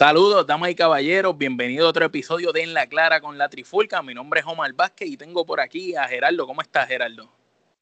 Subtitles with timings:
[0.00, 4.00] Saludos, damas y caballeros, bienvenido a otro episodio de En la Clara con la Trifulca.
[4.00, 6.46] Mi nombre es Omar Vázquez y tengo por aquí a Gerardo.
[6.46, 7.28] ¿Cómo estás, Gerardo?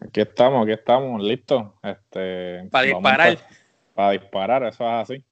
[0.01, 1.67] Aquí estamos, aquí estamos, listos.
[1.81, 3.39] Este, para disparar.
[3.95, 5.23] Para, disparar, eso es así.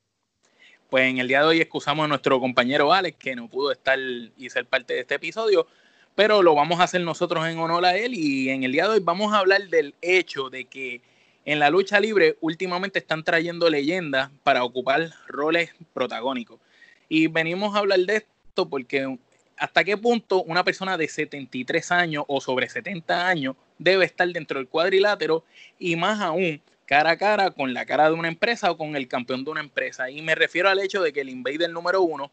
[0.89, 3.99] Pues en el día de hoy excusamos a nuestro compañero Alex, que no pudo estar
[3.99, 5.67] y ser parte de este episodio,
[6.15, 8.15] pero lo vamos a hacer nosotros en honor a él.
[8.15, 11.01] Y en el día de hoy vamos a hablar del hecho de que
[11.47, 16.61] en la lucha libre últimamente están trayendo leyendas para ocupar roles protagónicos.
[17.09, 19.19] Y venimos a hablar de esto porque
[19.57, 24.59] hasta qué punto una persona de 73 años o sobre 70 años debe estar dentro
[24.59, 25.45] del cuadrilátero
[25.79, 29.09] y más aún cara a cara con la cara de una empresa o con el
[29.09, 30.11] campeón de una empresa.
[30.11, 32.31] Y me refiero al hecho de que el Invader número uno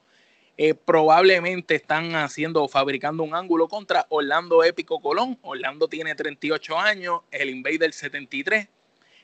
[0.57, 5.37] eh, probablemente están haciendo, fabricando un ángulo contra Orlando Épico Colón.
[5.41, 8.67] Orlando tiene 38 años, el Invader 73.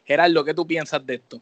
[0.06, 1.42] Gerardo, ¿qué tú piensas de esto?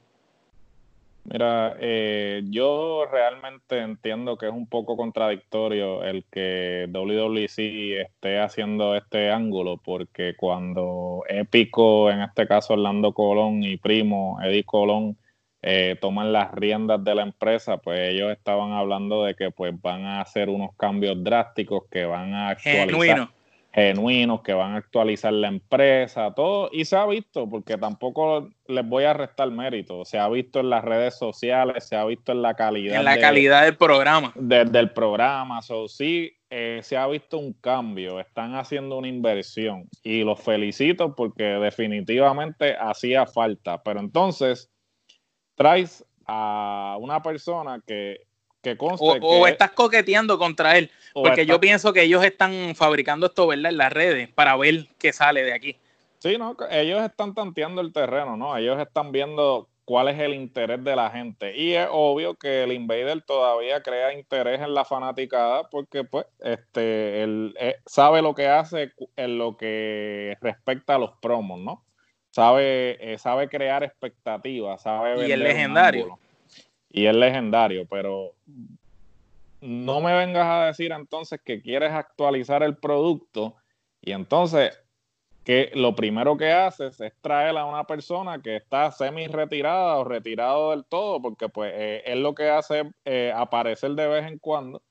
[1.30, 8.96] Mira, eh, yo realmente entiendo que es un poco contradictorio el que WWC esté haciendo
[8.96, 15.18] este ángulo, porque cuando Épico, en este caso Orlando Colón y Primo, Eddie Colón,
[15.62, 20.06] eh, toman las riendas de la empresa, pues ellos estaban hablando de que pues van
[20.06, 23.30] a hacer unos cambios drásticos que van a actualizar
[23.78, 28.90] genuinos que van a actualizar la empresa, todo, y se ha visto, porque tampoco les
[28.90, 32.42] voy a restar mérito, se ha visto en las redes sociales, se ha visto en
[32.42, 32.98] la calidad.
[32.98, 34.34] En la calidad del programa.
[34.36, 40.24] del programa, so, sí, eh, se ha visto un cambio, están haciendo una inversión, y
[40.24, 44.72] los felicito porque definitivamente hacía falta, pero entonces
[45.54, 48.27] traes a una persona que
[48.80, 53.72] o, estás coqueteando contra él, porque yo pienso que ellos están fabricando esto, ¿verdad?
[53.72, 55.78] En las redes para ver qué sale de aquí.
[56.20, 58.58] Sí, no, ellos están tanteando el terreno, ¿no?
[58.58, 61.56] Ellos están viendo cuál es el interés de la gente.
[61.56, 67.24] Y es obvio que el Invader todavía crea interés en la fanaticada porque pues este
[67.24, 71.86] él, eh, sabe lo que hace en lo que respecta a los promos, ¿no?
[72.32, 76.20] Sabe, eh, sabe crear expectativas, sabe Y el legendario
[76.90, 78.34] y es legendario, pero
[79.62, 83.56] no me vengas a decir entonces que quieres actualizar el producto
[84.02, 84.80] y entonces
[85.44, 90.04] que lo primero que haces es traer a una persona que está semi retirada o
[90.04, 94.40] retirado del todo, porque pues eh, es lo que hace eh, aparecer de vez en
[94.40, 94.82] cuando,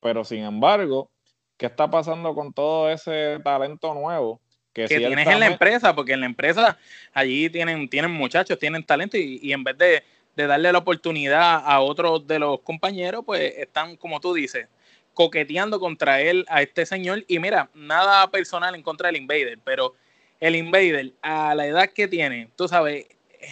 [0.00, 1.10] pero sin embargo,
[1.56, 4.40] ¿qué está pasando con todo ese talento nuevo?
[4.72, 6.78] Que, tienes en la empresa, porque en la empresa
[7.12, 10.04] allí tienen, tienen muchachos, tienen talento y en vez de
[10.36, 14.68] de darle la oportunidad a otros de los compañeros, pues están, como tú dices,
[15.14, 17.24] coqueteando contra él a este señor.
[17.26, 19.94] Y mira, nada personal en contra del Invader, pero
[20.38, 23.06] el Invader, a la edad que tiene, tú sabes,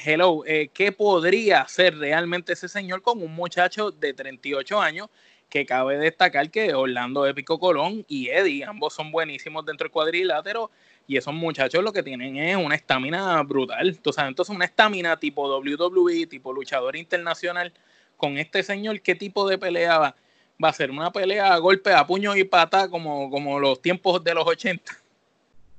[0.05, 5.09] hello, eh, ¿qué podría hacer realmente ese señor con un muchacho de 38 años?
[5.49, 10.71] Que cabe destacar que Orlando Épico Colón y Eddie, ambos son buenísimos dentro del cuadrilátero
[11.07, 13.99] y esos muchachos lo que tienen es una estamina brutal.
[14.01, 17.73] Tú sabes, entonces una estamina tipo WWE, tipo luchador internacional,
[18.17, 20.17] con este señor, ¿qué tipo de pelea va?
[20.63, 24.23] ¿Va a ser una pelea a golpe, a puño y pata como, como los tiempos
[24.23, 25.04] de los 80?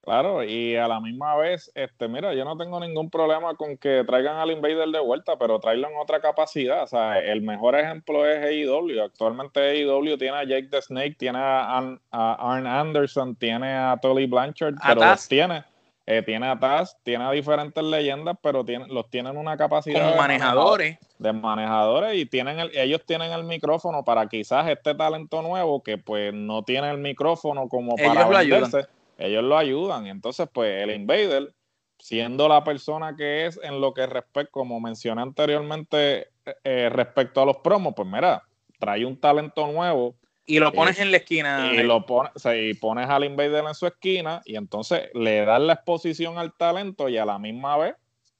[0.05, 4.03] Claro, y a la misma vez, este, mira, yo no tengo ningún problema con que
[4.05, 6.83] traigan al Invader de vuelta, pero tráiganlo en otra capacidad.
[6.83, 9.03] O sea, el mejor ejemplo es AEW.
[9.03, 14.75] Actualmente AEW tiene a Jake the Snake, tiene a, Arn Anderson, tiene a Tolly Blanchard,
[14.85, 15.63] pero los tiene.
[16.07, 20.17] Eh, tiene a Taz, tiene a diferentes leyendas, pero tiene, los tienen una capacidad Como
[20.17, 20.99] manejadores.
[21.17, 26.31] De manejadores y tienen ellos tienen el micrófono para quizás este talento nuevo que pues
[26.31, 28.85] no tiene el micrófono como para venderse
[29.17, 30.05] ellos lo ayudan.
[30.05, 31.53] Y entonces, pues el Invader,
[31.97, 36.29] siendo la persona que es en lo que respecta, como mencioné anteriormente,
[36.63, 38.43] eh, respecto a los promos, pues mira,
[38.79, 40.15] trae un talento nuevo.
[40.45, 41.71] Y lo pones eh, en la esquina.
[41.73, 45.73] Y lo pones, y pones al Invader en su esquina y entonces le das la
[45.73, 47.95] exposición al talento y a la misma vez,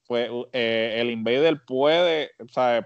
[0.06, 2.30] pues eh, el Invader puede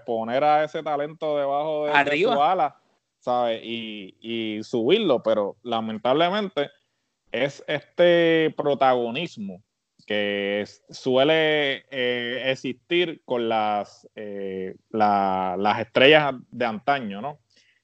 [0.07, 2.81] poner a ese talento debajo de, de su ala
[3.21, 3.61] ¿sabes?
[3.63, 6.71] Y, y subirlo, pero lamentablemente
[7.31, 9.63] es este protagonismo
[10.05, 17.39] que suele eh, existir con las, eh, las estrellas de antaño, ¿no?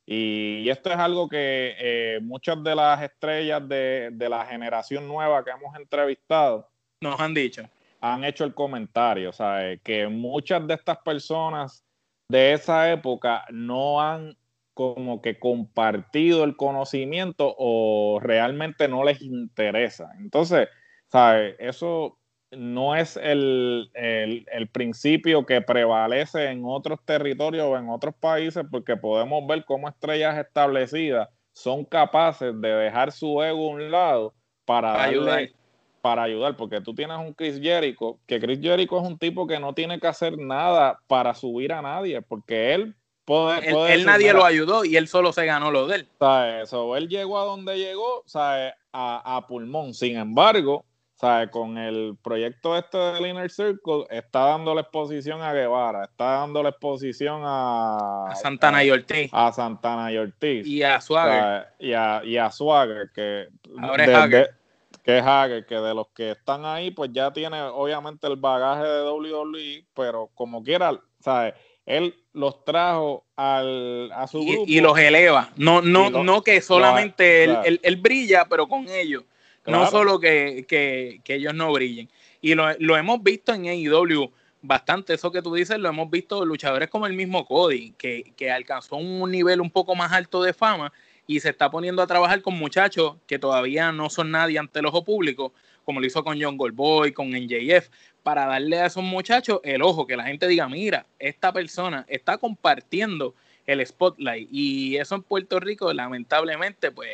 [0.05, 5.43] Y, esto es algo que eh, muchas de las estrellas de, de, la generación nueva
[5.43, 6.69] que hemos entrevistado
[7.01, 7.63] nos han dicho.
[7.99, 11.83] Han hecho el comentario, sea, Que muchas de estas personas
[12.29, 14.37] de esa época no han
[14.77, 20.11] como que compartido el conocimiento o realmente no les interesa.
[20.19, 20.69] Entonces,
[21.07, 21.55] ¿sabes?
[21.57, 22.19] Eso
[22.51, 23.89] no es el,
[24.71, 30.37] principio que prevalece en otros territorios o en otros países, porque podemos ver cómo estrellas
[30.37, 35.49] establecidas son capaces de dejar su ego a un lado para, ayudar.
[36.01, 39.59] Para ayudar, porque tú tienes un Chris Jericho, que Chris Jericho es un tipo que
[39.59, 42.95] no tiene que hacer nada para subir a nadie, porque él
[43.27, 46.09] él, nadie lo ayudó y él solo se ganó lo de él.
[46.61, 48.73] Eso, él llegó a donde llegó, ¿sabes?
[48.93, 49.93] A, a pulmón.
[49.93, 50.85] Sin embargo,
[51.17, 51.49] ¿sabes?
[51.49, 56.63] Con el proyecto este del Inner Circle, está dando la exposición a Guevara, está dando
[56.63, 59.29] la exposición a, a Santana y Ortiz.
[59.33, 60.65] A Santana y Ortiz.
[60.65, 61.67] Y a Swagger.
[61.79, 63.47] Y a, y a Swagger, que.
[63.81, 64.55] Ahora es Hager.
[65.03, 68.83] que es Hager, que de los que están ahí, pues ya tiene obviamente el bagaje
[68.83, 71.55] de WWE, pero como quiera, ¿sabes?
[71.87, 74.65] Él los trajo al, a su grupo.
[74.67, 75.49] Y, los eleva.
[75.55, 79.23] No, no, no que solamente él, él brilla, pero con ellos.
[79.65, 82.09] No solo que, ellos no brillen.
[82.41, 84.31] Y lo, hemos visto en AEW
[84.61, 88.51] bastante, eso que tú dices, lo hemos visto luchadores como el mismo Cody, que, que
[88.51, 90.91] alcanzó un nivel un poco más alto de fama
[91.25, 94.85] y se está poniendo a trabajar con muchachos que todavía no son nadie ante el
[94.85, 95.53] ojo público,
[95.87, 97.87] como lo hizo con John Goldboy, con NJF,
[98.21, 102.37] para darle a esos muchachos el ojo, que la gente diga, mira, esta persona está
[102.37, 103.33] compartiendo
[103.65, 104.49] el spotlight.
[104.51, 107.11] Y eso en Puerto Rico, lamentablemente, pues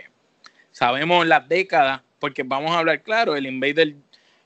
[0.71, 3.93] sabemos las décadas porque vamos a hablar claro, el Invader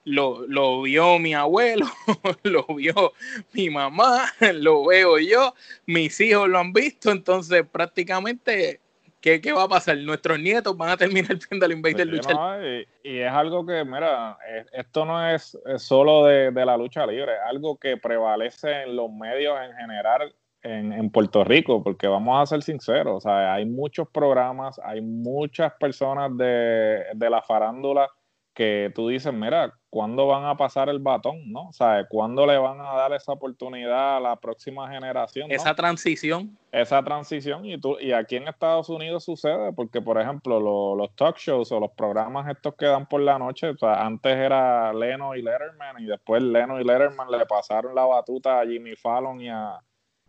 [0.03, 1.85] lo, lo vio mi abuelo,
[2.44, 3.13] lo vio
[3.53, 5.53] mi mamá, lo veo yo,
[5.85, 8.81] mis hijos lo han visto, entonces prácticamente
[9.21, 9.97] ¿Qué, ¿qué, va a pasar?
[9.97, 12.61] Nuestros nietos van a terminar viendo al Invader luchar.
[13.03, 14.37] y, es algo que, mira,
[14.73, 19.11] esto no es, solo de, de, la lucha libre, es algo que prevalece en los
[19.11, 20.33] medios en general
[20.67, 25.73] en, Puerto Rico, porque vamos a ser sinceros, o sea, hay muchos programas, hay muchas
[25.79, 28.09] personas de, la farándula
[28.53, 31.51] que tú dices, mira, ¿cuándo van a pasar el batón?
[31.51, 31.69] ¿No?
[31.69, 35.51] O sea, ¿cuándo le van a dar esa oportunidad a la próxima generación?
[35.51, 36.57] Esa transición.
[36.72, 40.60] Esa transición, y, tú, y aquí en Estados Unidos sucede, porque por ejemplo,
[40.95, 44.36] los talk shows o los programas estos que dan por la noche, o sea, antes
[44.36, 48.95] era Leno y Letterman, y después Leno y Letterman le pasaron la batuta a Jimmy
[48.95, 49.80] Fallon y a,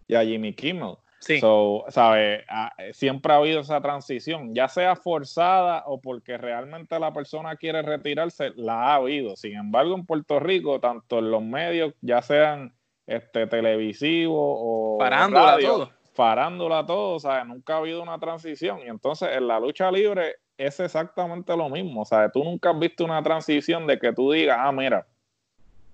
[0.07, 0.97] y a Jimmy Kimmel.
[1.21, 1.41] Sí.
[1.41, 2.45] So, ¿sabe?
[2.93, 8.53] Siempre ha habido esa transición, ya sea forzada o porque realmente la persona quiere retirarse,
[8.57, 9.37] la ha habido.
[9.37, 12.73] Sin embargo, en Puerto Rico, tanto en los medios, ya sean
[13.07, 15.91] este, televisivos o parándola todo.
[16.87, 17.47] Todo, ¿sabes?
[17.47, 18.81] Nunca ha habido una transición.
[18.85, 22.05] Y entonces en la lucha libre es exactamente lo mismo.
[22.05, 22.33] ¿sabes?
[22.33, 25.07] Tú nunca has visto una transición de que tú digas, ah, mira,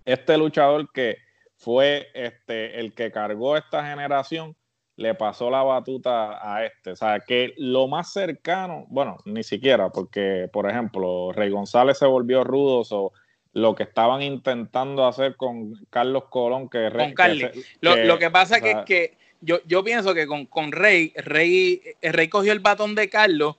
[0.05, 1.19] este luchador que
[1.57, 4.57] fue este, el que cargó esta generación,
[4.97, 6.93] le pasó la batuta a este.
[6.93, 12.07] O sea, que lo más cercano, bueno, ni siquiera, porque, por ejemplo, Rey González se
[12.07, 13.13] volvió rudo, o
[13.53, 17.15] lo que estaban intentando hacer con Carlos Colón, que Rey.
[17.15, 17.39] Con
[17.81, 22.53] lo, que pasa es que, yo, yo pienso que con, con Rey, Rey, Rey cogió
[22.53, 23.57] el batón de Carlos,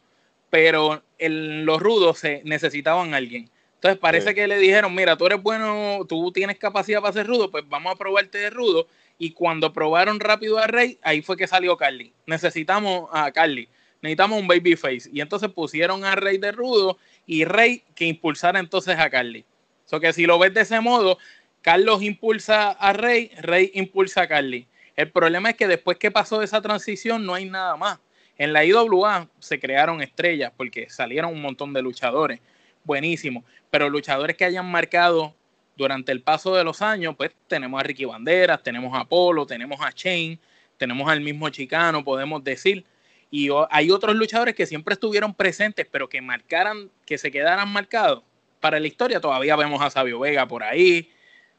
[0.49, 3.49] pero en los rudos se necesitaban a alguien.
[3.75, 7.51] Entonces parece que le dijeron, mira, tú eres bueno, tú tienes capacidad para ser rudo,
[7.51, 8.87] pues vamos a probarte de rudo.
[9.17, 12.13] Y cuando probaron rápido a Rey, ahí fue que salió Carly.
[12.25, 13.69] Necesitamos a Carly,
[14.01, 15.09] necesitamos un babyface.
[15.11, 19.45] Y entonces pusieron a Rey de rudo y Rey que impulsara entonces a Carly.
[19.91, 21.17] O que si lo ves de ese modo,
[21.61, 24.67] Carlos impulsa a Rey, Rey impulsa a Carly.
[24.95, 27.99] El problema es que después que pasó esa transición no hay nada más.
[28.37, 32.39] En la IWA se crearon estrellas porque salieron un montón de luchadores
[32.83, 33.43] buenísimo.
[33.69, 35.35] Pero luchadores que hayan marcado
[35.75, 39.79] durante el paso de los años, pues tenemos a Ricky Banderas, tenemos a Apolo, tenemos
[39.81, 40.39] a Shane,
[40.77, 42.85] tenemos al mismo Chicano, podemos decir.
[43.31, 48.23] Y hay otros luchadores que siempre estuvieron presentes, pero que marcaran, que se quedaran marcados.
[48.59, 51.11] Para la historia todavía vemos a Sabio Vega por ahí.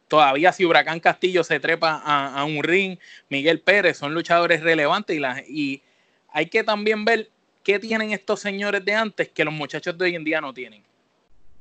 [0.08, 2.96] Todavía si Huracán Castillo se trepa a, un ring,
[3.28, 5.82] Miguel Pérez, son luchadores relevantes y, y
[6.28, 7.28] hay que también ver
[7.64, 10.84] qué tienen estos señores de antes que los muchachos de hoy en día no tienen.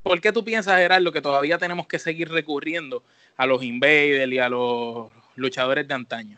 [0.05, 3.01] ¿Por qué tú piensas, Gerardo, que todavía tenemos que seguir recurriendo
[3.38, 6.38] a los invaders y a los luchadores de antaño?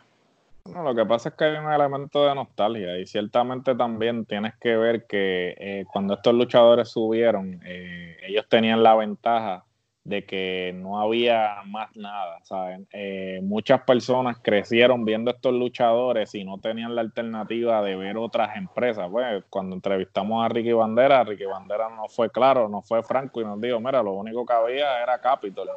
[0.74, 4.54] No, lo que pasa es que hay un elemento de nostalgia y ciertamente también tienes
[4.56, 9.66] que ver que eh, cuando estos luchadores subieron, eh, ellos tenían la ventaja
[10.08, 12.88] de que no había más nada, ¿saben?
[12.94, 18.56] Eh, muchas personas crecieron viendo estos luchadores y no tenían la alternativa de ver otras
[18.56, 19.10] empresas.
[19.12, 23.44] Pues cuando entrevistamos a Ricky Bandera, Ricky Bandera no fue claro, no fue franco y
[23.44, 25.68] nos dijo, mira, lo único que había era Capitol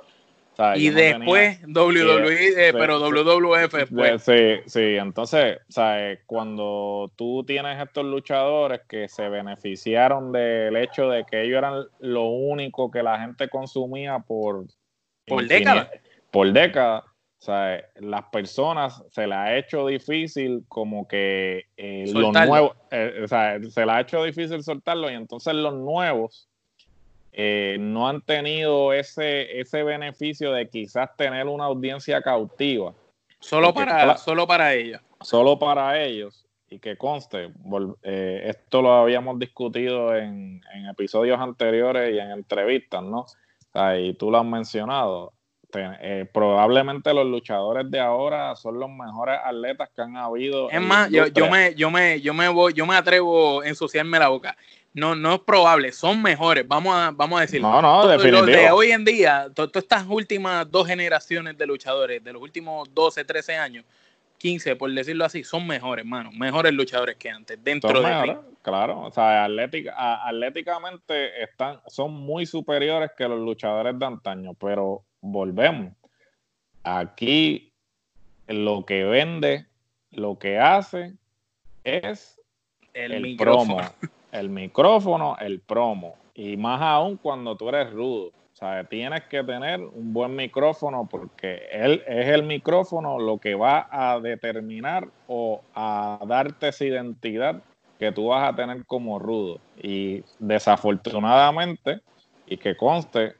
[0.76, 4.23] y después WWE, eh, pero WWF después.
[4.23, 6.21] Sí, sí, entonces, ¿sabes?
[6.26, 12.25] cuando tú tienes estos luchadores que se beneficiaron del hecho de que ellos eran lo
[12.25, 14.67] único que la gente consumía por
[15.26, 15.88] Por décadas.
[16.31, 17.05] Por décadas.
[17.40, 23.23] O sea, las personas se le ha hecho difícil como que eh, los nuevos, eh,
[23.25, 26.50] o sea, se le ha hecho difícil soltarlo y entonces los nuevos
[27.33, 32.95] eh, no han tenido ese, ese beneficio de quizás tener una audiencia cautiva.
[33.39, 35.01] Solo para, solo para ellos.
[35.23, 36.47] Solo para ellos.
[36.69, 37.51] Y que conste,
[38.03, 43.21] esto lo habíamos discutido en, en, episodios anteriores y en entrevistas, ¿no?
[43.21, 43.27] O
[43.73, 45.33] sea, y tú lo has mencionado
[45.73, 50.71] eh, probablemente los luchadores de ahora son los mejores atletas que han habido.
[50.71, 54.19] Es más, yo, yo, me, yo me, yo me voy, yo me atrevo a ensuciarme
[54.19, 54.57] la boca.
[54.92, 57.70] No, no es probable, son mejores, vamos a, vamos a decirlo.
[57.70, 62.32] No, no, Los de hoy en día, todas estas últimas dos generaciones de luchadores, de
[62.32, 63.85] los últimos 12, 13 años,
[64.38, 69.11] 15, por decirlo así, son mejores, hermano, mejores luchadores que antes, dentro de Claro, o
[69.11, 75.92] sea, atléticamente están, son muy superiores que los luchadores de antaño, pero volvemos.
[76.82, 77.73] Aquí
[78.49, 79.66] lo que vende,
[80.11, 81.14] lo que hace
[81.85, 82.40] es
[82.92, 83.80] el, promo,
[84.33, 86.17] el micrófono, el promo.
[86.35, 88.31] Y más aún cuando tú eres rudo.
[88.53, 93.89] Sea, tienes que tener un buen micrófono porque él es el micrófono lo que va
[93.91, 97.63] a determinar o a darte esa identidad
[97.99, 99.61] que tú vas a tener como rudo.
[99.83, 102.01] Y desafortunadamente,
[102.47, 103.35] y que conste,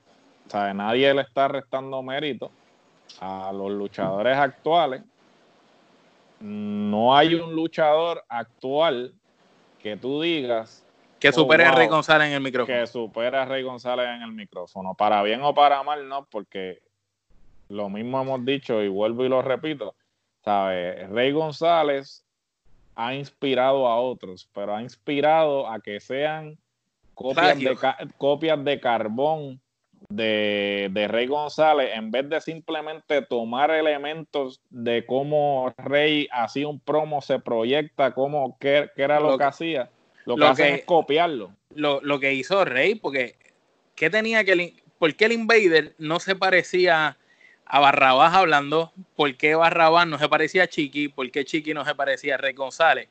[0.51, 2.51] sea, nadie le está restando mérito
[3.21, 5.03] a los luchadores actuales.
[6.41, 9.15] No hay un luchador actual
[9.83, 10.87] que tú digas
[11.19, 12.79] que supere a Rey González en el micrófono.
[12.79, 14.95] Que supere a Rey González en el micrófono.
[14.95, 16.81] Para bien o para mal, no, porque
[17.69, 19.95] lo mismo hemos dicho y vuelvo y lo repito.
[20.45, 21.09] ¿sabes?
[21.11, 22.25] Rey González
[22.95, 26.59] ha inspirado a otros, pero ha inspirado a que sean
[27.15, 27.79] copias, de,
[28.17, 29.61] copias de carbón
[30.09, 37.21] de, Rey González, en vez de simplemente tomar elementos de cómo Rey hacía un promo,
[37.21, 39.91] se proyecta, cómo, qué, era lo, que, hacía,
[40.25, 41.53] lo, que hace es copiarlo.
[41.75, 43.37] Lo, que hizo Rey, porque
[43.95, 47.17] ¿qué tenía que ¿por qué el Invader no se parecía
[47.65, 48.93] a Barrabás hablando?
[49.17, 51.09] ¿Por qué Barrabás no se parecía a Chiqui?
[51.09, 53.09] ¿Por qué Chiqui no se parecía a Rey González?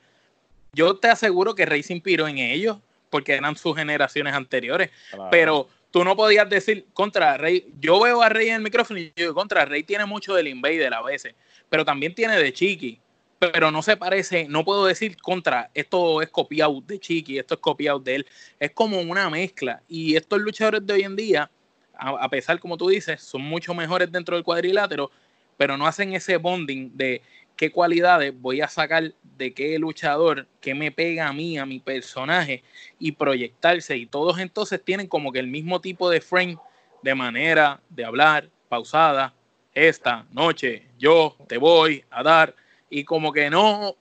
[0.74, 2.78] Yo te aseguro que Rey se inspiró en ellos,
[3.10, 4.92] porque eran sus generaciones anteriores,
[5.32, 7.72] pero tú no podías decir contra Rey.
[7.80, 10.94] Yo veo a Rey en el micrófono y digo, contra Rey tiene mucho del Invader
[10.94, 11.36] a veces,
[11.70, 13.00] pero también tiene de Chiqui.
[13.40, 17.62] Pero no se parece, no puedo decir contra, esto es copiado de Chiqui, esto es
[17.62, 18.28] copiado de él.
[18.60, 19.82] Es como una mezcla.
[19.88, 21.50] Y estos luchadores de hoy en día,
[21.94, 25.10] a pesar, como tú dices, son mucho mejores dentro del cuadrilátero,
[25.56, 27.22] pero no hacen ese bonding de
[27.60, 31.82] qué cualidades voy a sacar de qué luchador, qué me pega a mí, a mi
[31.82, 32.64] personaje
[33.00, 33.98] y proyectarse.
[33.98, 36.58] Y todos entonces tienen como que el mismo tipo de frame
[37.04, 39.34] de manera de hablar, pausada,
[39.74, 42.56] esta noche yo te voy a dar
[42.90, 43.94] y como que no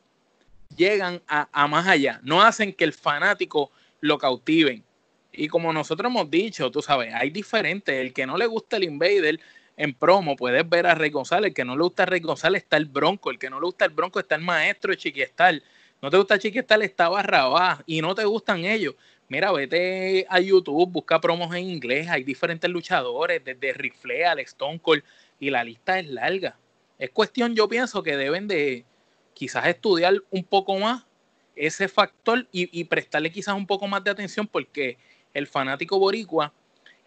[0.77, 4.85] llegan a, a más allá, no hacen que el fanático lo cautiven.
[5.33, 8.85] Y como nosotros hemos dicho, tú sabes, hay diferentes, el que no le gusta el
[8.85, 9.41] Invader
[9.79, 11.51] en promo puedes ver a Rey González.
[11.51, 13.31] El que no le gusta a Rey González está el Bronco.
[13.31, 15.63] El que no le gusta el Bronco está el maestro de Chiquiestal.
[16.03, 17.81] No te gusta Chiquiestal, está Barrabás.
[17.87, 18.97] Y no te gustan ellos.
[19.29, 22.09] Mira, vete a YouTube, busca promos en inglés.
[22.09, 25.05] Hay diferentes luchadores, desde Rifle al Stone Cold.
[25.39, 26.59] Y la lista es larga.
[26.99, 28.85] Es cuestión, yo pienso, que deben de
[29.33, 31.07] quizás estudiar un poco más
[31.55, 34.97] ese factor y prestarle quizás un poco más de atención porque
[35.35, 36.53] el fanático boricua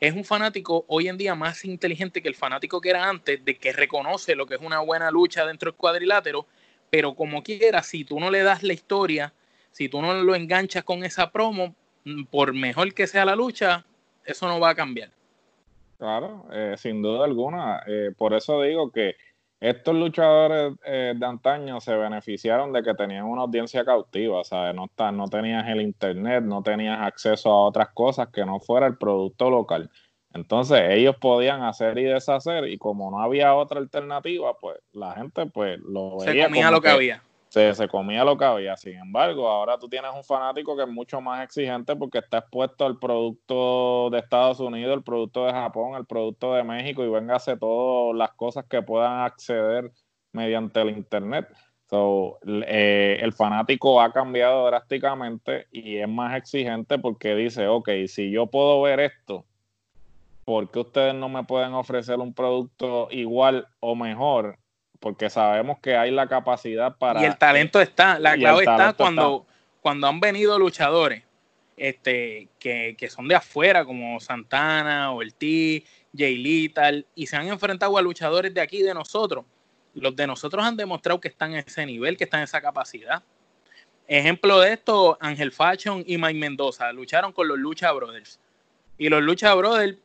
[0.02, 3.58] es un fanático hoy en día más inteligente que el fanático que era antes, de
[3.58, 6.48] que reconoce lo que es una buena lucha dentro del cuadrilátero,
[6.90, 9.32] pero como quiera, si tú no le das la historia,
[9.70, 13.86] si tú no lo enganchas con esa promo, mm, por mejor que sea la lucha,
[14.26, 15.12] eso no va a cambiar.
[16.00, 17.84] Claro, eh, sin duda alguna.
[17.86, 19.16] Eh, por eso digo que
[19.62, 24.76] estos luchadores eh, de antaño se beneficiaron de que tenían una audiencia cautiva, ¿sabes?
[24.76, 28.98] No, no tenías el internet, no tenías acceso a otras cosas que no fuera el
[28.98, 29.92] producto local.
[30.34, 35.46] Entonces ellos podían hacer y deshacer y como no había otra alternativa, pues la gente
[35.46, 36.32] pues lo veía.
[36.32, 38.78] Se comía lo que había se, comía lo que había.
[38.78, 42.86] Sin embargo, ahora tú tienes un fanático que es mucho más exigente porque está expuesto
[42.86, 47.36] al producto de Estados Unidos, el producto de Japón, el producto de México y venga
[47.36, 49.92] a todas las cosas que puedan acceder
[50.32, 51.48] mediante el Internet.
[51.90, 58.32] So, eh, el fanático ha cambiado drásticamente y es más exigente porque dice, ok, si
[58.32, 59.46] yo puedo ver esto,
[60.46, 64.58] ¿por qué ustedes no me pueden ofrecer un producto igual o mejor
[65.02, 67.22] porque sabemos que hay la capacidad para...
[67.22, 69.46] Y el talento está, la clave está cuando,
[69.82, 71.24] cuando han venido luchadores
[71.76, 75.84] este, que, son de afuera, como Santana, o el T
[76.16, 79.44] Jay Lethal, y se han enfrentado a luchadores de aquí, de nosotros.
[79.96, 83.24] Los de nosotros han demostrado que están en ese nivel, que están en esa capacidad.
[84.08, 88.40] Ejemplo de esto, Ángel Fashion y Mike Mendoza lucharon con los Lucha Brothers.
[89.00, 89.98] Y los Lucha Brothers,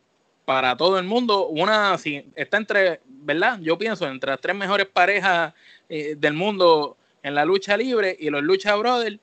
[0.47, 1.97] para todo el mundo, una
[2.37, 3.59] está entre, ¿verdad?
[3.61, 5.53] Yo pienso, entre las tres mejores parejas
[5.89, 9.19] eh, del mundo en la lucha libre y los Lucha Brothers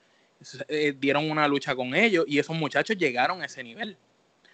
[0.67, 3.95] eh, dieron una lucha con ellos y esos muchachos llegaron a ese nivel.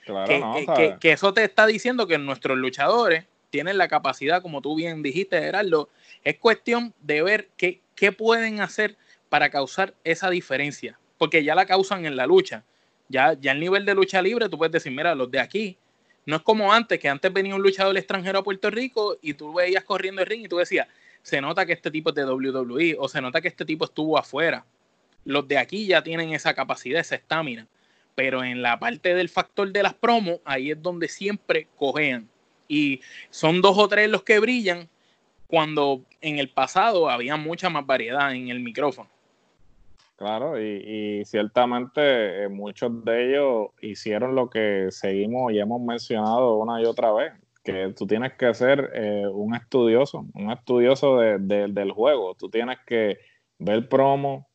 [0.06, 5.02] que, que, eso te está diciendo que nuestros luchadores tienen la capacidad, como tú bien
[5.02, 5.90] dijiste, Gerardo,
[6.24, 8.96] es cuestión de ver qué, qué pueden hacer
[9.30, 12.64] para causar esa diferencia, porque ya la causan en la lucha.
[13.08, 15.76] Ya, ya el nivel de lucha libre, tú puedes decir, mira, los de aquí,
[16.30, 19.52] no es como antes, que antes venía un luchador extranjero a Puerto Rico y tú
[19.52, 20.88] veías corriendo el ring y tú decías,
[21.24, 24.16] se nota que este tipo es de WWE o se nota que este tipo estuvo
[24.16, 24.64] afuera.
[25.26, 27.68] Los de aquí ya tienen esa capacidad, esa estamina.
[28.14, 32.30] Pero en la parte del factor de las promos, ahí es donde siempre cojean.
[32.68, 34.88] Y son dos o tres los que brillan
[35.48, 39.10] cuando en el pasado había mucha más variedad en el micrófono.
[40.20, 46.82] Claro, y, ciertamente eh, muchos de ellos hicieron lo que seguimos y hemos mencionado una
[46.82, 47.32] y otra vez,
[47.64, 52.36] que tú tienes que ser eh, un estudioso, un estudioso del juego.
[52.36, 53.20] Tú tienes que
[53.60, 54.50] ver promo,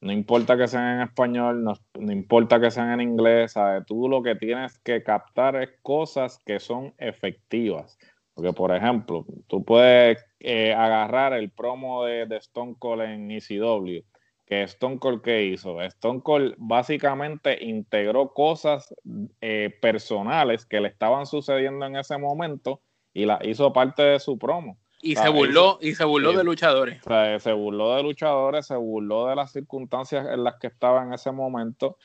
[0.00, 1.76] no importa que sean en español, no,
[2.12, 3.86] importa que sean en inglés, ¿sabes?
[3.86, 7.96] tú lo que tienes que captar es cosas que son efectivas.
[8.34, 14.02] Porque, por ejemplo, tú puedes eh, agarrar el promo de, de Stone Cold en ECW
[14.46, 15.80] que Stone Cold ¿qué hizo?
[15.82, 18.94] Stone Cold básicamente integró cosas
[19.40, 22.80] eh, personales que le estaban sucediendo en ese momento
[23.14, 24.76] y la hizo parte de su promo.
[25.00, 27.02] Y se burló, y se burló de luchadores.
[27.02, 31.30] se burló de luchadores, se burló de las circunstancias en las que estaba en ese
[31.30, 31.98] momento.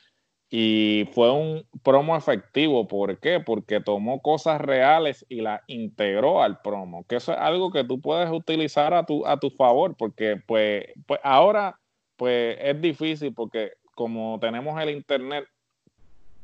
[0.50, 2.86] Y fue un promo efectivo.
[2.88, 3.40] ¿Por qué?
[3.40, 7.06] Porque tomó cosas reales y las integró al promo.
[7.06, 9.96] Que eso es algo que tú puedes utilizar a tu, a tu favor.
[9.96, 11.79] Porque pues, pues ahora
[12.20, 15.46] pues es difícil porque como tenemos el internet,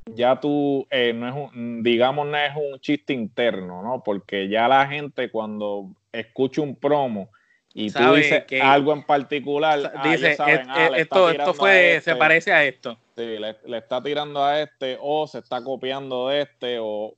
[0.07, 4.03] ya tú, eh, no es un, digamos, no es un chiste interno, ¿no?
[4.03, 7.29] Porque ya la gente cuando escucha un promo
[7.75, 12.17] y tú dices algo en particular, ah, dice, ah, esto, esto fue, se este".
[12.17, 12.99] parece a esto.
[13.15, 17.15] Sí, le, está tirando a este o se está copiando de este o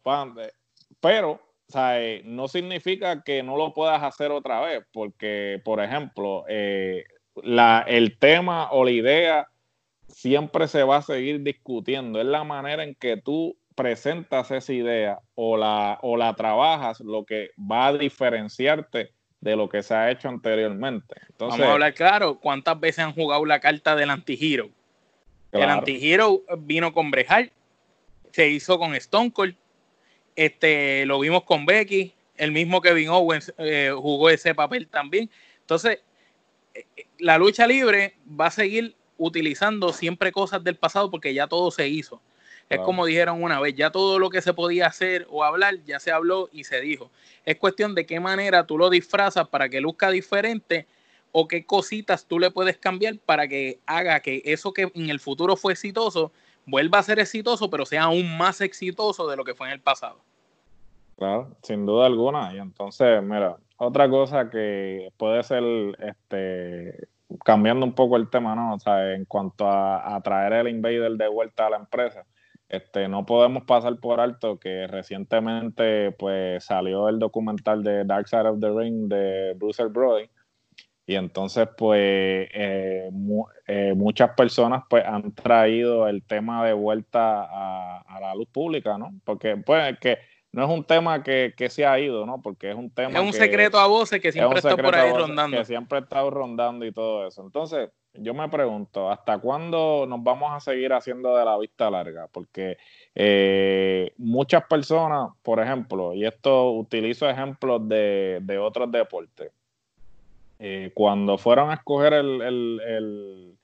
[1.01, 2.25] pero ¿sabes?
[2.25, 7.05] no significa que no lo puedas hacer otra vez, porque, por ejemplo, eh,
[7.45, 9.49] la, el tema o la idea
[10.09, 12.21] siempre se va a seguir discutiendo.
[12.21, 17.25] Es la manera en que tú presentas esa idea o la, o la trabajas lo
[17.25, 21.15] que va a diferenciarte de lo que se ha hecho anteriormente.
[21.39, 24.71] Vamos a hablar claro, ¿cuántas veces han jugado la carta del anti-hero?
[25.53, 27.53] El anti-hero vino con Brejal,
[28.33, 29.55] se hizo con Stone Cold,
[30.35, 35.31] este, lo vimos con Becky, el mismo Kevin Owens eh, jugó ese papel también.
[35.61, 36.01] Entonces,
[37.19, 41.89] la lucha libre va a seguir utilizando siempre cosas del pasado porque ya todo se
[41.89, 42.21] hizo.
[42.69, 45.99] Es como dijeron una vez, ya todo lo que se podía hacer o hablar ya
[46.01, 47.11] se habló y se dijo.
[47.47, 50.87] Es cuestión de qué manera tú lo disfrazas para que luzca diferente
[51.33, 55.19] o qué cositas tú le puedes cambiar para que haga que eso que en el
[55.19, 56.31] futuro fue exitoso
[56.67, 59.81] vuelva a ser exitoso, pero sea aún más exitoso de lo que fue en el
[59.81, 60.21] pasado.
[61.17, 62.55] Claro, sin duda alguna.
[62.55, 65.63] Y entonces, mira, otra cosa que puede ser,
[66.01, 67.09] este,
[67.45, 68.75] cambiando un poco el tema, ¿no?
[68.75, 72.27] O sea, en cuanto a, traer el invader de vuelta a la empresa,
[72.69, 78.49] este, no podemos pasar por alto que recientemente, pues, salió el documental de Dark Side
[78.49, 80.29] of the Ring de Bruce Brody.
[81.07, 82.01] Y entonces, pues,
[82.53, 83.11] eh,
[83.67, 88.99] eh, muchas personas, pues, han traído el tema de vuelta a, a la luz pública,
[88.99, 89.13] ¿no?
[89.25, 90.19] Porque, pues, que
[90.51, 92.41] no es un tema que, se ha ido, ¿no?
[92.41, 93.19] Porque es un tema.
[93.19, 95.59] Es un secreto a voces que siempre está por ahí rondando.
[95.59, 97.43] Que siempre ha estado rondando y todo eso.
[97.43, 102.29] Entonces, yo me pregunto, ¿hasta cuándo nos vamos a seguir haciendo de la vista larga?
[102.33, 102.79] Porque
[103.15, 109.53] eh, muchas personas, por ejemplo, y esto utilizo ejemplos de, otros deportes,
[110.59, 113.57] eh, cuando fueron a escoger el,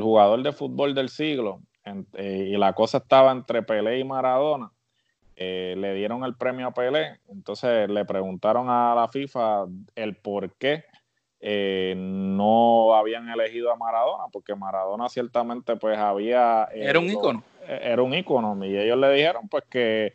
[0.00, 4.70] jugador de fútbol del siglo eh, y la cosa estaba entre Pelé y Maradona,
[5.36, 10.52] eh, le dieron el premio a Pelé, entonces le preguntaron a la FIFA el por
[10.52, 10.84] qué
[11.40, 16.68] eh, no habían elegido a Maradona, porque Maradona ciertamente pues había...
[16.72, 17.42] Eh, era un ícono.
[17.66, 20.14] Era un ícono, y ellos le dijeron pues que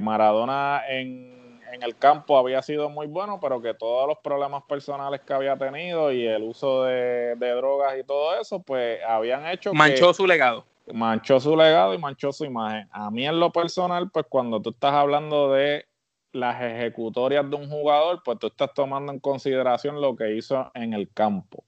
[0.00, 5.20] Maradona en, en, el campo había sido muy bueno, pero que todos los problemas personales
[5.20, 9.74] que había tenido y el uso de, drogas y todo eso, pues habían hecho...
[9.74, 12.88] Manchó su legado manchó su legado y manchó su imagen.
[12.92, 15.86] A mí en lo personal, pues cuando tú estás hablando de
[16.32, 20.92] las ejecutorias de un jugador, pues tú estás tomando en consideración lo que hizo en
[20.92, 21.64] el campo,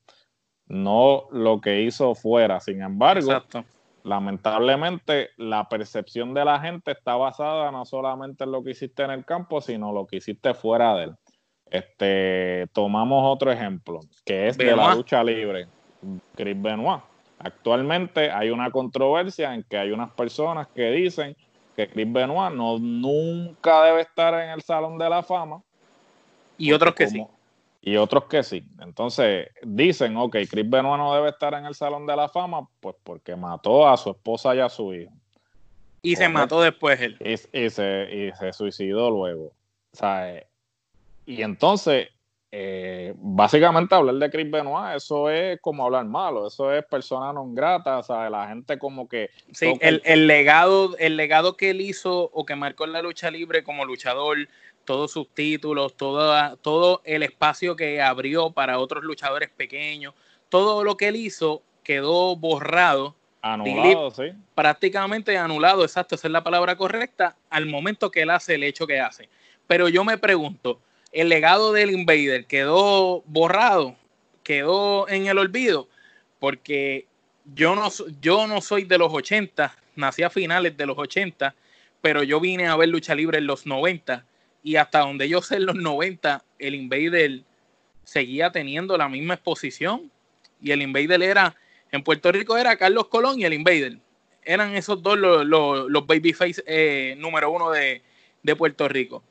[0.66, 2.60] no lo que hizo fuera.
[2.60, 3.42] Sin embargo,
[4.02, 9.10] lamentablemente la percepción de la gente está basada no solamente en lo que hiciste en
[9.10, 11.16] el campo, sino lo que hiciste fuera de él.
[11.66, 15.68] Este, tomamos otro ejemplo, que es de la lucha libre.
[16.34, 17.09] Chris Benoit.
[17.42, 21.34] Actualmente hay una controversia en que hay unas personas que dicen
[21.74, 25.62] que Chris Benoit no, nunca debe estar en el Salón de la Fama.
[26.58, 27.24] Y otros que sí.
[27.80, 28.62] Y otros que sí.
[28.80, 32.94] Entonces dicen, ok, Chris Benoit no debe estar en el Salón de la Fama, pues
[33.02, 35.12] porque mató a su esposa y a su hijo.
[36.02, 37.16] Y se mató después él.
[37.20, 39.52] Y, se, y se suicidó luego.
[39.92, 40.46] O sea, eh,
[41.24, 42.08] y entonces
[42.52, 47.54] eh, básicamente hablar de Chris Benoit, eso es como hablar malo, eso es persona non
[47.54, 49.30] grata, o sea, la gente como que...
[49.52, 53.62] Sí, el, legado, el legado que él hizo o que marcó en la lucha libre
[53.62, 54.48] como luchador,
[54.84, 60.14] todos sus títulos, todo, todo el espacio que abrió para otros luchadores pequeños,
[60.48, 63.14] todo lo que él hizo quedó borrado.
[63.42, 64.32] Anulado, sí.
[64.56, 68.88] Prácticamente anulado, exacto, esa es la palabra correcta, al momento que él hace el hecho
[68.88, 69.28] que hace.
[69.68, 70.80] Pero yo me pregunto,
[71.12, 73.96] el legado del Invader quedó borrado,
[74.42, 75.88] quedó en el olvido,
[76.38, 77.06] porque
[77.54, 77.88] yo no,
[78.20, 81.54] yo no soy de los 80, nací a finales de los 80,
[82.00, 84.24] pero yo vine a ver lucha libre en los 90
[84.62, 87.42] y hasta donde yo sé en los 90 el Invader
[88.04, 90.10] seguía teniendo la misma exposición
[90.62, 91.56] y el Invader era,
[91.90, 93.98] en Puerto Rico era Carlos Colón y el Invader.
[94.42, 98.02] Eran esos dos los, los, babyface eh, número uno de,
[98.42, 99.22] de Puerto Rico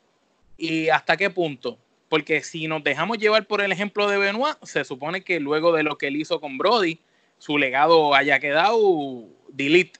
[0.59, 1.77] y hasta qué punto.
[2.09, 5.83] Porque si nos dejamos llevar por el ejemplo de Benoit, se supone que luego de
[5.83, 6.99] lo que él hizo con Brody,
[7.37, 8.77] su legado haya quedado
[9.47, 9.99] delete.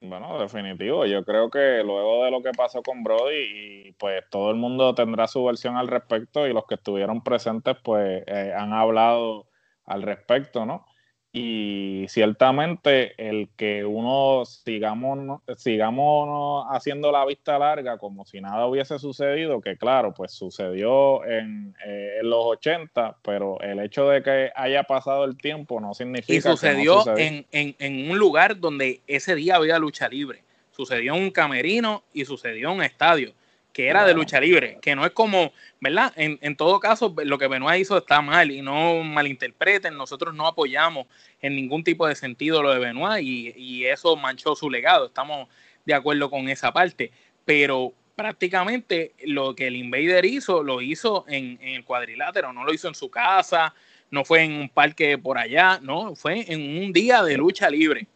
[0.00, 1.06] Bueno, definitivo.
[1.06, 5.26] Yo creo que luego de lo que pasó con Brody, pues todo el mundo tendrá
[5.26, 9.46] su versión al respecto y los que estuvieron presentes pues eh, han hablado
[9.86, 10.86] al respecto, ¿no?
[11.32, 18.98] Y ciertamente el que uno sigamos, sigamos haciendo la vista larga como si nada hubiese
[18.98, 24.84] sucedido, que claro, pues sucedió en, eh, los 80, pero el hecho de que haya
[24.84, 27.04] pasado el tiempo no significa y sucedió.
[27.16, 32.02] en, en, en un lugar donde ese día había lucha libre, sucedió en un camerino
[32.14, 33.34] y sucedió en un estadio
[33.76, 36.10] que era de lucha libre, que no es como, ¿verdad?
[36.16, 40.46] En, en, todo caso, lo que Benoit hizo está mal y no malinterpreten, nosotros no
[40.46, 41.06] apoyamos
[41.42, 45.50] en ningún tipo de sentido lo de Benoit y, y eso manchó su legado, estamos
[45.84, 47.12] de acuerdo con esa parte,
[47.44, 52.72] pero prácticamente lo que el Invader hizo, lo hizo en, en el cuadrilátero, no lo
[52.72, 53.74] hizo en su casa,
[54.10, 58.06] no fue en un parque por allá, no, fue en un día de lucha libre.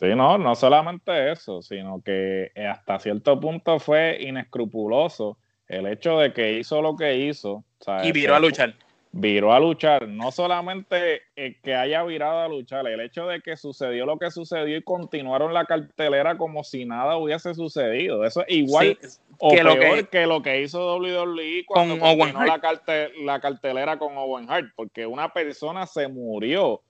[0.00, 5.36] Sí, no, no solamente eso, sino que eh, hasta cierto punto fue inescrupuloso
[5.68, 7.64] el hecho de que hizo lo que hizo.
[8.02, 8.74] Y viró a luchar.
[9.12, 10.08] Viró a luchar.
[10.08, 14.78] No solamente que haya virado a luchar, el hecho de que sucedió lo que sucedió
[14.78, 18.24] y continuaron la cartelera como si nada hubiese sucedido.
[18.24, 18.98] Eso es igual
[19.36, 22.60] o que peor lo que, lo que hizo WWE cuando con la,
[23.22, 26.80] la cartelera con Owen Hart, porque una persona se murió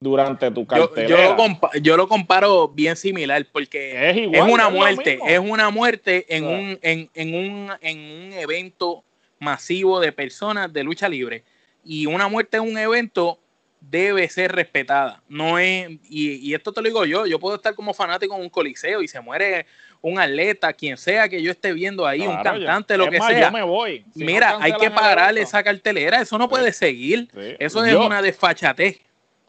[0.00, 1.36] durante tu cartelera.
[1.80, 7.10] Yo, lo, comparo bien similar porque es, una muerte, es una muerte en, un, en,
[7.14, 9.04] en, un, en un evento
[9.38, 11.44] masivo de personas de lucha libre.
[11.84, 13.38] Y una muerte en un evento
[13.80, 15.22] debe ser respetada.
[15.28, 18.50] No es, y, esto te lo digo yo, yo puedo estar como fanático en un
[18.50, 19.66] coliseo y se muere
[20.02, 23.50] un atleta, quien sea que yo esté viendo ahí, un cantante, lo que sea.
[23.50, 24.04] me voy.
[24.14, 27.28] Mira, hay que pararle esa cartelera, eso no puede seguir.
[27.58, 29.00] Eso es una desfachatez.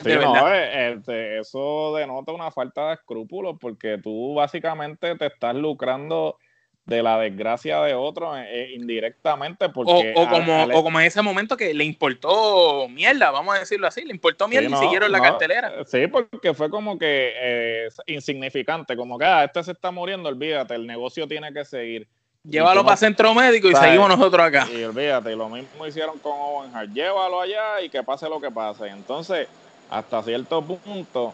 [0.03, 5.55] Sí, no, eh, este, eso denota una falta de escrúpulos porque tú básicamente te estás
[5.55, 6.37] lucrando
[6.85, 9.69] de la desgracia de otro eh, eh, indirectamente.
[9.69, 13.87] Porque o, como, o como en ese momento que le importó mierda, vamos a decirlo
[13.87, 15.85] así, le importó mierda y siguieron la cartelera.
[15.85, 20.87] Sí, porque fue como que insignificante, como que ah, este se está muriendo, olvídate, el
[20.87, 22.07] negocio tiene que seguir.
[22.43, 24.67] Llévalo para centro médico y seguimos nosotros acá.
[24.75, 26.91] Y olvídate, lo mismo hicieron con Owen Hart.
[26.91, 28.87] Llévalo allá y que pase lo que pase.
[28.87, 29.47] Entonces,
[29.91, 31.33] hasta cierto punto,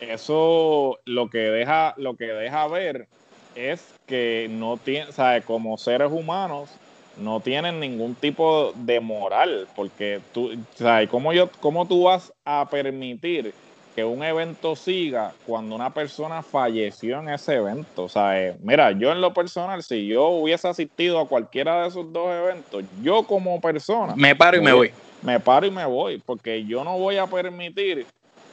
[0.00, 3.06] eso lo que deja, lo que deja ver
[3.54, 5.44] es que no tiene, ¿sabes?
[5.44, 6.70] Como seres humanos
[7.18, 11.08] no tienen ningún tipo de moral, porque tú, ¿sabes?
[11.10, 13.52] ¿Cómo, yo, ¿Cómo tú vas a permitir
[13.94, 18.04] que un evento siga cuando una persona falleció en ese evento?
[18.04, 22.10] O sea, mira, yo en lo personal, si yo hubiese asistido a cualquiera de esos
[22.10, 24.14] dos eventos, yo como persona...
[24.16, 24.92] Me paro y me voy
[25.22, 28.06] me paro y me voy, porque yo no voy a permitir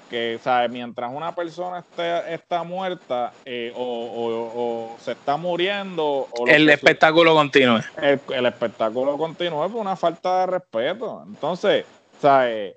[0.09, 0.69] que ¿sabes?
[0.69, 6.27] mientras una persona esté, está muerta eh, o, se está muriendo...
[6.31, 7.81] O el espectáculo continúe.
[8.01, 11.23] El, espectáculo continúe por una falta de respeto.
[11.27, 11.85] Entonces,
[12.21, 12.75] ¿sabes?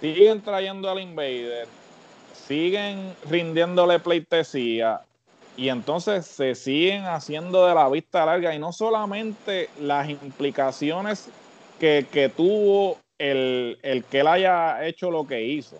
[0.00, 1.66] siguen trayendo al Invader,
[2.46, 5.00] siguen rindiéndole pleitesía
[5.56, 11.30] y entonces se siguen haciendo de la vista larga y no solamente las implicaciones
[11.80, 15.78] que, que tuvo el, el que él haya hecho lo que hizo,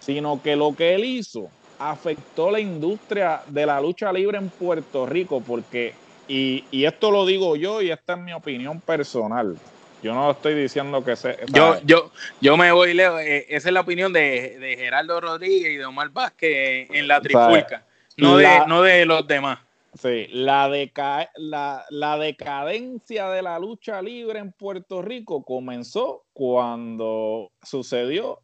[0.00, 5.06] sino que lo que él hizo afectó la industria de la lucha libre en Puerto
[5.06, 5.94] Rico, porque,
[6.28, 9.56] y, y esto lo digo yo y esta es mi opinión personal,
[10.02, 11.38] yo no estoy diciendo que se.
[11.52, 13.20] Yo, yo, yo me voy, Leo.
[13.20, 17.20] Eh, esa es la opinión de, de, Gerardo Rodríguez y de Omar Vázquez en la
[17.20, 17.84] trifulca,
[18.16, 19.60] no, de, no de los demás.
[19.94, 27.52] Sí, la, deca la, la, decadencia de la lucha libre en Puerto Rico comenzó cuando
[27.62, 28.40] sucedió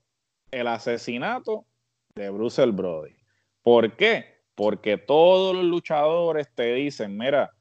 [0.51, 1.65] el asesinato
[2.15, 3.13] de Bruce Brody.
[3.63, 4.43] ¿Por qué?
[4.55, 7.53] Porque todos los luchadores te dicen, mira,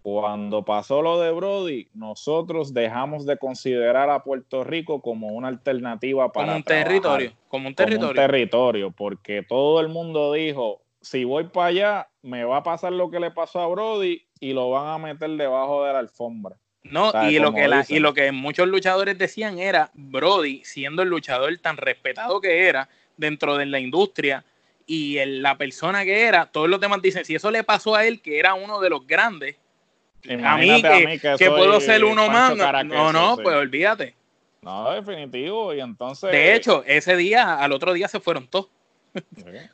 [0.00, 6.30] cuando pasó lo de Brody, nosotros dejamos de considerar a Puerto Rico como una alternativa
[6.30, 10.80] para como un territorio, como un territorio, como un territorio, porque todo el mundo dijo,
[11.06, 14.52] si voy para allá, me va a pasar lo que le pasó a Brody y
[14.52, 16.56] lo van a meter debajo de la alfombra.
[16.82, 21.56] No, y lo, que y lo que muchos luchadores decían era Brody, siendo el luchador
[21.58, 24.44] tan respetado que era dentro de la industria
[24.84, 28.20] y la persona que era, todos los demás dicen, si eso le pasó a él,
[28.20, 29.56] que era uno de los grandes,
[30.44, 32.56] a mí, que, puedo ser uno más.
[32.84, 34.14] No, no, pues olvídate.
[34.60, 35.72] No, definitivo.
[35.72, 36.32] Y entonces.
[36.32, 38.70] De hecho, ese día, al otro día se fueron todos.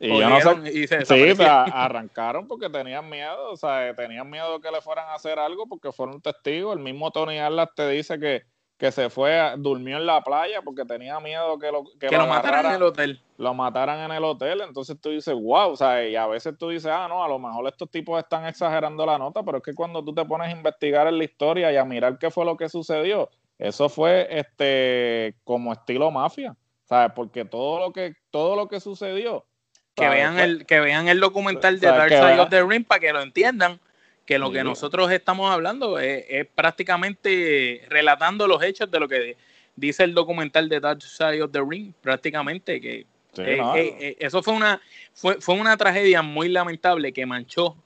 [0.01, 1.05] Y yo no sé.
[1.05, 5.67] sí, arrancaron porque tenían miedo, o sea, tenían miedo que le fueran a hacer algo
[5.67, 6.77] porque fueron testigos.
[6.77, 8.43] El mismo Tony Arlas te dice que
[8.83, 12.67] que se fue, durmió en la playa porque tenía miedo que lo, que, lo, mataran
[12.67, 13.21] en el hotel.
[13.39, 14.61] Lo mataran en el hotel.
[14.61, 17.39] Entonces tú dices, wow, o sea, y a veces tú dices, ah, no, a lo
[17.39, 20.51] mejor estos tipos están exagerando la nota, pero es que cuando tú te pones a
[20.51, 25.37] investigar en la historia y a mirar qué fue lo que sucedió, eso fue este
[25.45, 26.57] como estilo mafia,
[26.93, 27.13] ¿sabes?
[27.15, 29.47] Porque todo lo que, todo lo que sucedió.
[29.95, 33.13] Que vean, el, que vean el documental de Dark Side of the Ring para que
[33.13, 33.81] lo entiendan
[34.27, 39.37] que lo que nosotros estamos hablando es, prácticamente relatando los hechos de lo que
[39.75, 43.07] dice el documental de Dark Side of the Ring, prácticamente que eh,
[43.39, 44.81] eh, eh, eso fue una
[45.15, 47.77] fue, fue, una tragedia muy lamentable que manchó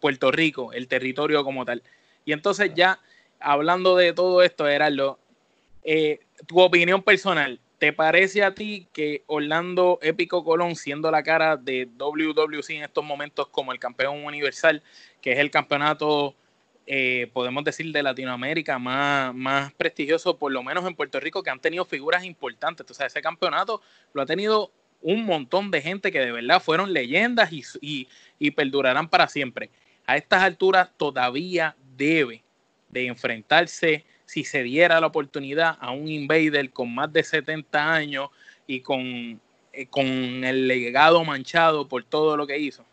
[0.00, 1.82] Puerto Rico, el territorio como tal.
[2.26, 3.00] Y entonces ya
[3.40, 5.18] hablando de todo esto, Gerardo,
[6.46, 11.88] tu opinión personal, ¿Te parece a ti que Orlando Épico Colón, siendo la cara de
[11.96, 14.82] WWC en estos momentos como el campeón universal,
[15.20, 16.34] que es el campeonato,
[16.88, 21.50] eh, podemos decir, de Latinoamérica más, más prestigioso, por lo menos en Puerto Rico, que
[21.50, 22.90] han tenido figuras importantes?
[22.90, 23.80] O sea, ese campeonato
[24.12, 28.08] lo ha tenido un montón de gente que de verdad fueron leyendas y,
[28.40, 29.70] y perdurarán para siempre.
[30.04, 32.42] A estas alturas todavía debe
[32.88, 38.28] de enfrentarse si se diera la oportunidad a un invader con más de 70 años
[38.66, 39.40] y con,
[39.72, 42.84] eh, con el legado manchado por todo lo que hizo?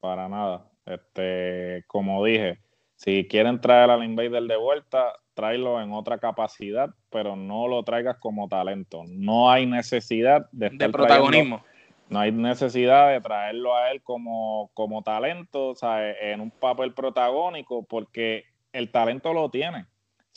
[0.00, 0.66] Para nada.
[0.84, 2.58] Este, como dije,
[2.94, 8.18] si quieren traer al invader de vuelta, tráelo en otra capacidad, pero no lo traigas
[8.18, 9.04] como talento.
[9.08, 11.64] No hay necesidad de, de protagonismo.
[12.10, 16.92] no hay necesidad de traerlo a él como, como talento, o sea, en un papel
[16.92, 18.44] protagónico, porque
[18.74, 19.86] el talento lo tiene.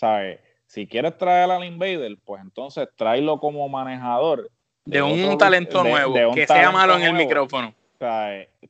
[0.04, 0.40] ¿Sabes?
[0.66, 4.50] Si quieres traer al Invader, pues entonces tráelo como manejador.
[4.86, 7.74] De, un talento nuevo, que sea malo en el micrófono.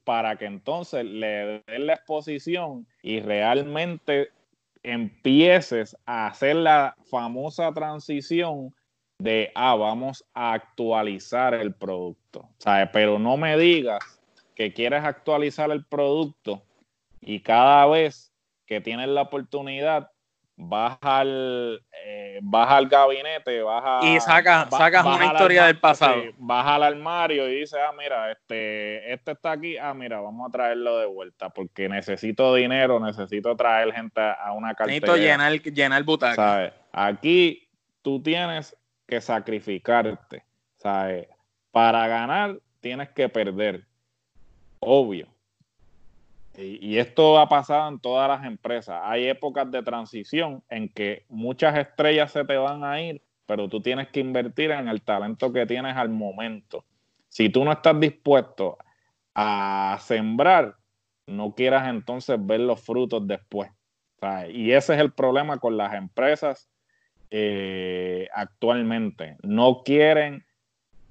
[0.04, 4.30] Para que entonces le den la exposición y realmente
[4.84, 8.76] empieces a hacer la famosa transición
[9.18, 12.48] de, ah, vamos a actualizar el producto.
[12.60, 12.90] ¿sabes?
[12.94, 14.22] Pero no me digas
[14.54, 16.62] que quieres actualizar el producto
[17.22, 18.32] y cada vez
[18.68, 20.12] que tienes la oportunidad
[20.56, 26.22] vas al, eh, al gabinete, vas Y saca, sacas una historia del pasado.
[26.38, 30.52] vas al armario y dices, ah, mira, este, este está aquí, ah, mira, vamos a
[30.52, 35.00] traerlo de vuelta porque necesito dinero, necesito traer gente a una cartera.
[35.00, 36.36] Necesito llenar, llenar butaca.
[36.36, 36.74] ¿sabes?
[36.92, 37.68] Aquí
[38.02, 38.76] tú tienes
[39.08, 40.44] que sacrificarte,
[40.78, 41.28] ¿sabes?
[41.72, 43.86] Para ganar tienes que perder,
[44.80, 45.33] obvio.
[46.56, 49.02] Y, esto ha pasado en todas las empresas.
[49.04, 53.82] Hay épocas de transición en que muchas estrellas se te van a ir, pero tú
[53.82, 56.86] tienes que invertir en el talento que tienes al momento.
[57.30, 58.78] Si tú no estás dispuesto
[59.34, 60.76] a sembrar,
[61.26, 63.72] no quieras entonces ver los frutos después.
[64.50, 66.70] Y ese es el problema con las empresas
[67.30, 69.38] eh, actualmente.
[69.42, 70.46] No quieren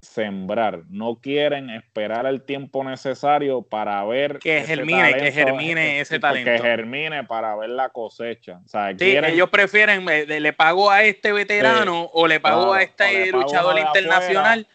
[0.03, 6.51] sembrar, no quieren esperar el tiempo necesario para ver que germine, que germine ese talento.
[6.51, 8.61] Que germine para ver la cosecha.
[8.65, 13.31] O sea, sí, ellos prefieren, le pago a este veterano o le pago a este
[13.31, 14.67] luchador internacional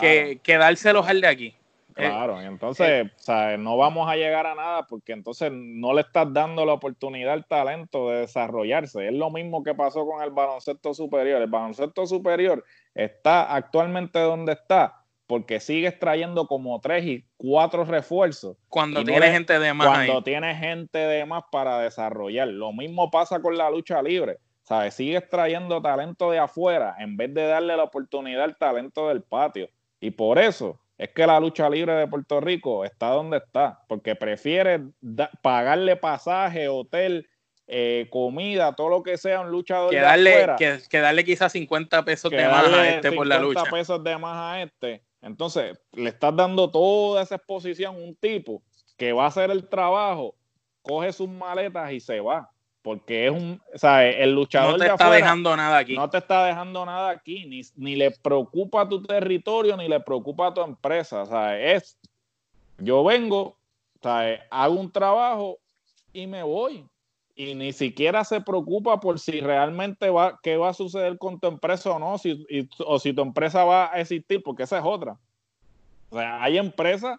[0.00, 1.54] que, que dárselos al de aquí.
[1.96, 6.00] Eh, claro, y entonces eh, no vamos a llegar a nada porque entonces no le
[6.00, 9.06] estás dando la oportunidad al talento de desarrollarse.
[9.06, 11.40] Es lo mismo que pasó con el baloncesto superior.
[11.40, 18.56] El baloncesto superior está actualmente donde está porque sigues trayendo como tres y cuatro refuerzos.
[18.68, 19.88] Cuando tiene gente de más.
[19.88, 22.48] Cuando tiene gente de más para desarrollar.
[22.48, 24.38] Lo mismo pasa con la lucha libre.
[24.62, 24.94] ¿Sabes?
[24.94, 29.68] Sigues trayendo talento de afuera en vez de darle la oportunidad al talento del patio.
[30.00, 34.14] Y por eso es que la lucha libre de Puerto Rico está donde está, porque
[34.16, 34.80] prefiere
[35.42, 37.28] pagarle pasaje, hotel,
[37.66, 42.30] eh, comida, todo lo que sea un luchador que darle, que, darle quizás 50 pesos
[42.30, 43.60] de más a este por la lucha.
[43.60, 45.02] 50 pesos de más a este.
[45.22, 48.62] Entonces, le estás dando toda esa exposición a un tipo
[48.96, 50.34] que va a hacer el trabajo,
[50.82, 52.50] coge sus maletas y se va
[52.84, 55.96] porque es un, o sea, el luchador no te está dejando nada aquí.
[55.96, 60.52] No te está dejando nada aquí, ni, ni le preocupa tu territorio, ni le preocupa
[60.52, 61.98] tu empresa, o sea, es,
[62.76, 65.56] yo vengo, o sea, hago un trabajo
[66.12, 66.86] y me voy.
[67.34, 71.48] Y ni siquiera se preocupa por si realmente va, qué va a suceder con tu
[71.48, 72.46] empresa o no, si,
[72.78, 75.16] o si tu empresa va a existir, porque esa es otra.
[76.10, 77.18] O sea, hay empresas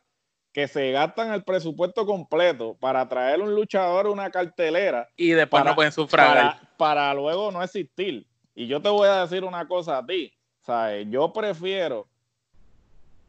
[0.54, 5.10] que se gastan el presupuesto completo para traer un luchador a una cartelera.
[5.18, 6.62] Y después para, no pueden sufragar.
[6.78, 8.26] Para, luego no existir.
[8.56, 10.34] Y yo te voy a decir una cosa a ti.
[10.66, 11.08] ¿sabes?
[11.10, 12.08] Yo prefiero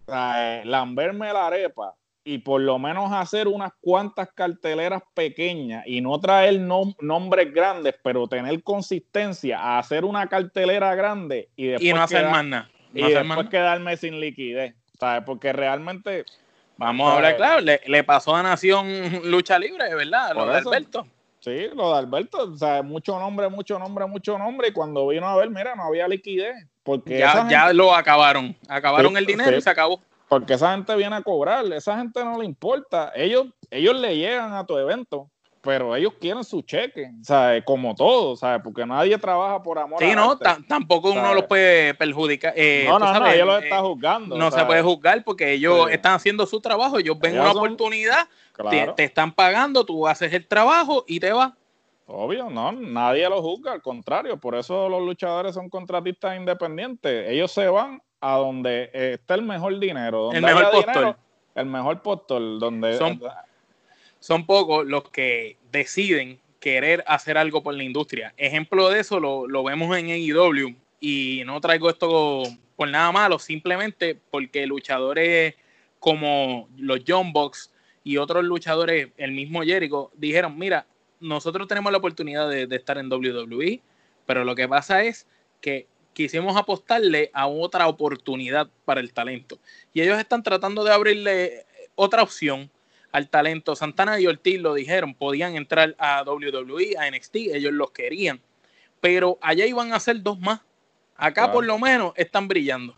[0.07, 1.95] lamberme la arepa
[2.27, 8.27] y por lo menos hacer unas cuantas carteleras pequeñas y no traer nombres grandes, pero
[8.27, 12.69] tener consistencia a hacer una cartelera grande y después, no hacer más nada.
[12.93, 14.75] y después quedarme sin liquidez.
[14.99, 15.23] ¿sabes?
[15.25, 16.25] Porque realmente
[16.79, 18.87] Vamos a hablar claro, le, pasó a Nación
[19.25, 20.35] Lucha Libre, ¿verdad?
[20.35, 21.07] Lo de Alberto.
[21.41, 25.27] Sí, lo de Alberto, o sea, mucho nombre, mucho nombre, mucho nombre, y cuando vino
[25.27, 26.55] a ver, mira, no había liquidez.
[26.83, 30.03] Porque ya, ya lo acabaron, acabaron el dinero y se acabó.
[30.29, 34.53] Porque esa gente viene a cobrar, esa gente no le importa, ellos, ellos le llegan
[34.53, 35.31] a tu evento,
[35.67, 37.65] pero ellos quieren su cheque, ¿sabes?
[37.65, 38.61] Como todo, ¿sabes?
[38.63, 42.55] Porque nadie trabaja por amor sí, no, tampoco uno los puede perjudicar.
[42.57, 44.37] Eh, no, no, no, ellos lo están juzgando.
[44.37, 48.29] No se puede juzgar porque ellos están haciendo su trabajo, ellos ven una oportunidad,
[48.97, 51.53] te, están pagando, tú haces el trabajo y te vas.
[52.09, 57.29] Obvio, no, nadie lo juzga, al contrario, por eso los luchadores son contratistas independientes.
[57.29, 61.17] Ellos se van a donde está el mejor dinero, donde el mejor postor.
[61.55, 63.21] el mejor postor, donde son,
[64.21, 68.35] son pocos los que deciden querer hacer algo por la industria.
[68.37, 72.43] Ejemplo de eso lo, vemos en AEW y no traigo esto
[72.75, 75.55] por nada malo, simplemente porque luchadores
[75.99, 77.73] como los John Box
[78.05, 80.87] y otros luchadores, el mismo Jericho, dijeron, mira,
[81.21, 83.81] nosotros tenemos la oportunidad de, de estar en WWE,
[84.27, 85.27] pero lo que pasa es
[85.61, 89.59] que quisimos apostarle a otra oportunidad para el talento.
[89.93, 92.71] Y ellos están tratando de abrirle otra opción
[93.13, 93.77] al talento.
[93.77, 98.41] Santana y Ortiz lo dijeron, podían entrar a WWE, a NXT, ellos los querían,
[98.99, 100.63] pero allá iban a ser dos más.
[101.17, 102.95] Acá por lo menos están brillando.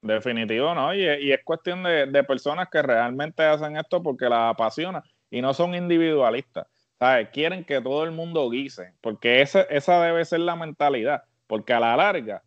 [0.00, 0.94] Definitivo, ¿no?
[0.94, 5.74] Y, es cuestión de, personas que realmente hacen esto porque las apasiona y no son
[5.74, 6.66] individualistas.
[6.98, 7.28] ¿Sabes?
[7.34, 11.80] Quieren que todo el mundo guise, porque esa, esa debe ser la mentalidad, porque a
[11.80, 12.42] la larga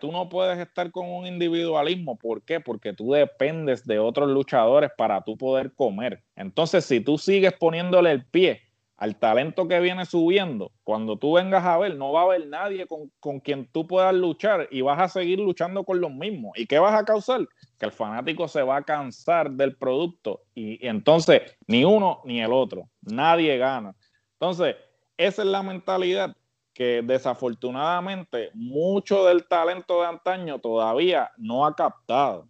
[0.00, 2.16] Tú no puedes estar con un individualismo.
[2.16, 2.60] ¿Por qué?
[2.60, 6.22] Porque tú dependes de otros luchadores para tú poder comer.
[6.34, 8.62] Entonces, si tú sigues poniéndole el pie
[8.96, 12.86] al talento que viene subiendo, cuando tú vengas a ver, no va a haber nadie
[12.86, 16.52] con, con, quien tú puedas luchar y vas a seguir luchando con los mismos.
[16.56, 17.46] ¿Y qué vas a causar?
[17.78, 22.40] Que el fanático se va a cansar del producto y, y entonces ni uno ni
[22.40, 23.94] el otro, nadie gana.
[24.34, 24.76] Entonces,
[25.16, 26.36] esa es la mentalidad
[26.74, 32.48] que desafortunadamente mucho del talento de antaño todavía no ha captado.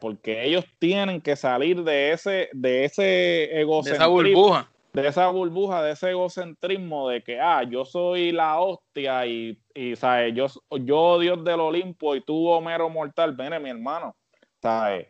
[0.00, 4.22] Porque ellos tienen que salir de ese, de ese egocentrismo.
[4.22, 4.70] De esa burbuja.
[4.92, 9.94] De esa burbuja, de ese egocentrismo de que, ah, yo soy la hostia y, y
[9.94, 10.34] ¿sabes?
[10.34, 10.46] Yo,
[10.80, 13.32] yo Dios del Olimpo y tú Homero Mortal.
[13.36, 14.16] Ven, mi hermano,
[14.60, 15.06] ¿sabes?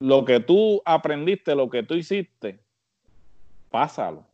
[0.00, 2.58] Lo que tú aprendiste, lo que tú hiciste,
[3.70, 4.24] pásalo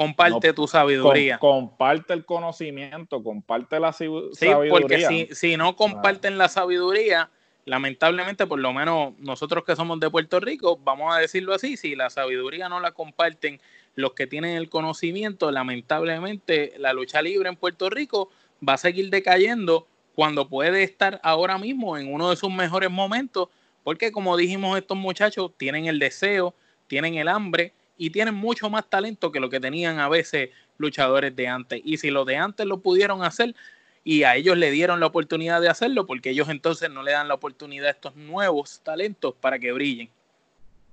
[0.00, 1.36] Comparte tu sabiduría.
[1.38, 4.30] comparte el conocimiento, comparte la sabiduría.
[4.32, 7.28] Sí, porque si, no comparten la sabiduría,
[7.66, 11.96] lamentablemente, por lo menos nosotros que somos de Puerto Rico, vamos a decirlo así, si
[11.96, 13.60] la sabiduría no la comparten
[13.94, 18.30] los que tienen el conocimiento, lamentablemente la lucha libre en Puerto Rico
[18.66, 23.50] va a seguir decayendo cuando puede estar ahora mismo en uno de sus mejores momentos,
[23.84, 26.54] porque como dijimos, estos muchachos tienen el deseo,
[26.86, 30.48] tienen el hambre y tienen mucho más talento que lo que tenían a veces
[30.78, 31.82] luchadores de antes.
[31.84, 33.54] Y si los de antes lo pudieron hacer
[34.02, 37.28] y a ellos le dieron la oportunidad de hacerlo, porque ellos entonces no le dan
[37.28, 40.08] la oportunidad a estos nuevos talentos para que brillen.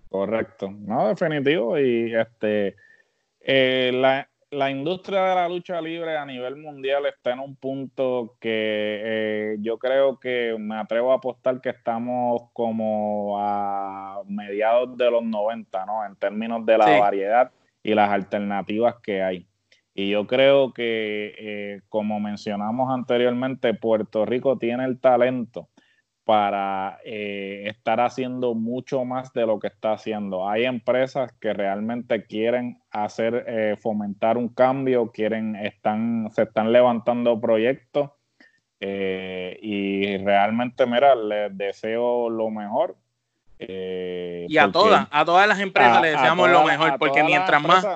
[0.10, 1.80] Correcto, no, definitivo.
[1.80, 2.76] Y este,
[3.39, 8.38] eh, la, la industria de la lucha libre a nivel mundial está en un punto
[8.39, 15.12] que eh, yo creo que me atrevo a apostar que estamos como a mediados de
[15.12, 16.06] los 90, ¿no?
[16.06, 17.52] En términos de la variedad
[17.84, 19.48] y las alternativas que hay.
[19.93, 25.68] Y yo creo que, eh, como mencionamos anteriormente, Puerto Rico tiene el talento
[26.28, 30.50] para eh, estar haciendo mucho más de lo que está haciendo.
[30.50, 37.40] Hay empresas que realmente quieren hacer, eh, fomentar un cambio, quieren, están, se están levantando
[37.40, 38.10] proyectos
[38.82, 42.98] eh, y realmente, mira, les deseo lo mejor.
[43.58, 47.88] y a todas, a todas las empresas les deseamos lo mejor, porque mientras más,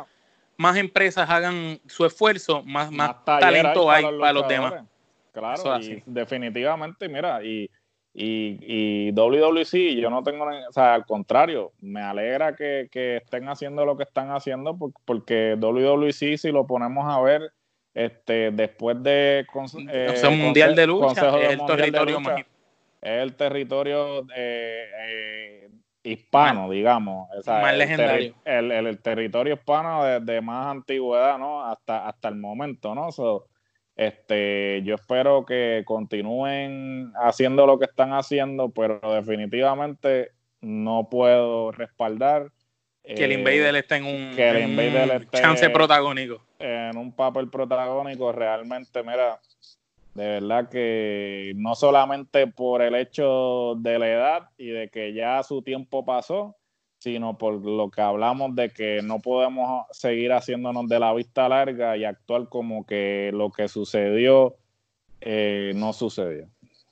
[0.56, 4.86] más empresas hagan su esfuerzo, más, más, talento hay para los, demás.
[5.34, 7.70] Claro, definitivamente, mira, y
[8.14, 13.86] y, y WWC, yo no tengo, o sea, al contrario, me alegra que, estén haciendo
[13.86, 17.54] lo que están haciendo porque WWC, si lo ponemos a ver,
[17.94, 19.46] este, después de...
[19.90, 22.20] Eh, mundial de lucha, es el territorio
[23.02, 25.70] es el territorio eh,
[26.04, 27.30] hispano, digamos.
[27.48, 28.36] más legendario.
[28.46, 31.66] el, territorio hispano de, más antigüedad, ¿no?
[31.66, 33.10] Hasta, hasta el momento, ¿no?
[34.02, 42.52] Este, yo espero que continúen haciendo lo que están haciendo, pero definitivamente no puedo respaldar.
[43.04, 46.44] Que el Invader eh, esté en un, chance protagónico.
[46.58, 49.40] En un papel protagónico, realmente, mira,
[50.16, 55.44] de verdad que no solamente por el hecho de la edad y de que ya
[55.44, 56.56] su tiempo pasó,
[57.02, 61.98] sino por lo que hablamos de que no podemos seguir haciéndonos de la vista larga
[61.98, 64.56] y actuar como que lo que sucedió
[65.20, 66.48] eh, no sucedió.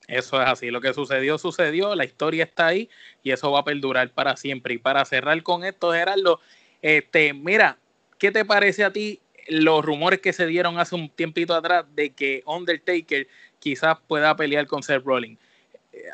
[0.08, 2.90] Eso es así, lo que sucedió, sucedió, la historia está ahí
[3.22, 4.74] y eso va a perdurar para siempre.
[4.74, 6.40] Y para cerrar con esto, Gerardo,
[6.82, 7.78] este, mira,
[8.18, 12.10] ¿qué te parece a ti los rumores que se dieron hace un tiempito atrás de
[12.10, 13.28] que Undertaker
[13.60, 15.38] quizás pueda pelear con Seth Rollins?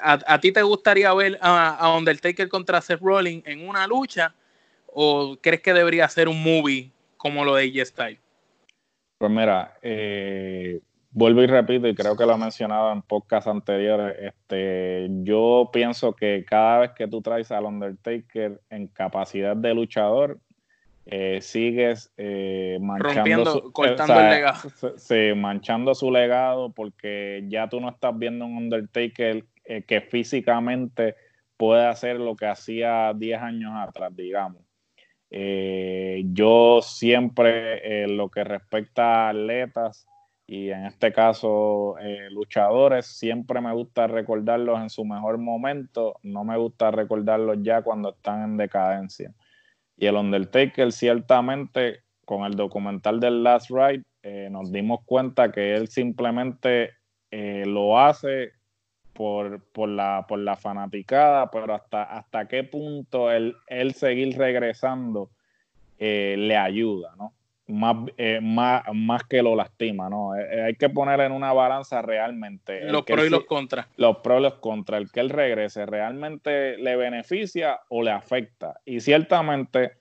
[0.01, 4.33] ¿A, ti te gustaría ver a, Undertaker contra Seth Rollins en una lucha?
[4.87, 8.19] ¿O crees que debería ser un movie como lo de AJ Styles?
[9.17, 10.79] Pues mira, eh,
[11.11, 16.13] vuelvo y repito, y creo que lo he mencionado en podcast anteriores, este, yo pienso
[16.13, 20.39] que cada vez que tú traes al Undertaker en capacidad de luchador,
[21.07, 24.69] eh, sigues eh, manchando su, cortando el legado.
[24.97, 31.15] Sí, manchando su legado porque ya tú no estás viendo un Undertaker eh, que físicamente
[31.57, 34.61] puede hacer lo que hacía 10 años atrás, digamos.
[35.31, 40.05] Eh, yo siempre, en lo que respecta a atletas
[40.45, 46.43] y en este caso eh, luchadores, siempre me gusta recordarlos en su mejor momento, no
[46.43, 49.33] me gusta recordarlos ya cuando están en decadencia.
[49.97, 54.03] Y el Undertaker ciertamente con el documental del Last Ride
[54.49, 56.91] nos dimos cuenta que él simplemente
[57.31, 58.53] lo hace
[59.15, 63.55] por, por, la, por la fanaticada, pero hasta, hasta qué punto él,
[63.95, 65.31] seguir regresando
[65.97, 67.33] eh, le ayuda, ¿no?
[67.67, 70.35] Más, eh, más, más que lo lastima, ¿no?
[70.35, 72.83] Eh, hay que poner en una balanza realmente.
[72.91, 73.87] Los pros y los contras.
[73.95, 75.01] Los pros y los contras.
[75.01, 78.81] El que él regrese, ¿realmente le beneficia o le afecta?
[78.85, 79.93] Y ciertamente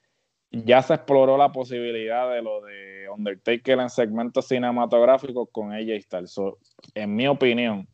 [0.51, 6.03] ya se exploró la posibilidad de lo de Undertaker en segmentos cinematográficos con ella y
[6.03, 6.27] tal.
[6.95, 7.89] en mi opinión,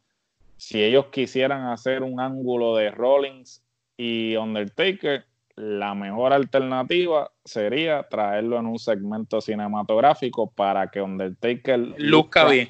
[0.61, 3.63] si ellos quisieran hacer un ángulo de Rollins
[3.97, 5.25] y Undertaker,
[5.57, 12.69] la mejor alternativa sería traerlo en un segmento cinematográfico para que Undertaker luzca bien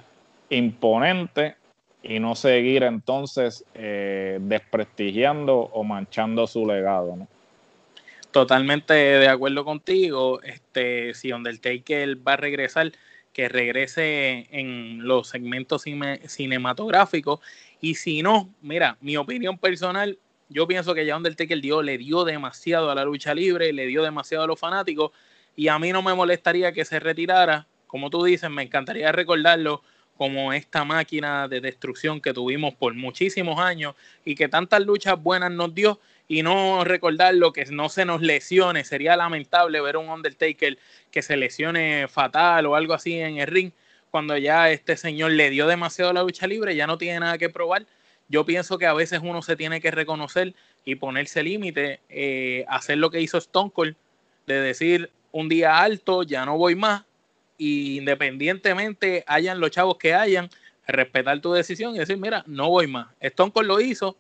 [0.51, 1.57] imponente
[2.01, 7.27] y no seguir entonces eh, desprestigiando o manchando su legado.
[8.31, 10.41] Totalmente de acuerdo contigo.
[10.43, 12.93] Este, si Undertaker va a regresar,
[13.33, 15.85] que regrese en los segmentos
[16.27, 17.41] cinematográficos
[17.81, 20.19] y si no, mira, mi opinión personal,
[20.49, 24.03] yo pienso que ya Undertaker dio, le dio demasiado a la lucha libre, le dio
[24.03, 25.13] demasiado a los fanáticos
[25.57, 27.67] y a mí no me molestaría que se retirara.
[27.87, 29.83] Como tú dices, me encantaría recordarlo
[30.17, 35.51] como esta máquina de destrucción que tuvimos por muchísimos años y que tantas luchas buenas
[35.51, 38.85] nos dio y no recordarlo que no se nos lesione.
[38.85, 40.79] Sería lamentable ver un Undertaker
[41.11, 43.73] que se lesione fatal o algo así en el ring
[44.11, 47.49] cuando ya este señor le dio demasiado la lucha libre, ya no tiene nada que
[47.49, 47.87] probar.
[48.29, 50.55] Yo pienso que a veces uno se tiene que reconocer
[50.85, 53.97] y ponerse límite, eh, hacer lo que hizo Stone Cold,
[54.47, 57.05] de decir un día alto, ya no voy más,
[57.59, 60.49] y independientemente hayan los chavos que hayan,
[60.87, 63.09] respetar tu decisión y decir, mira, no voy más.
[63.21, 64.17] Stone Cold lo hizo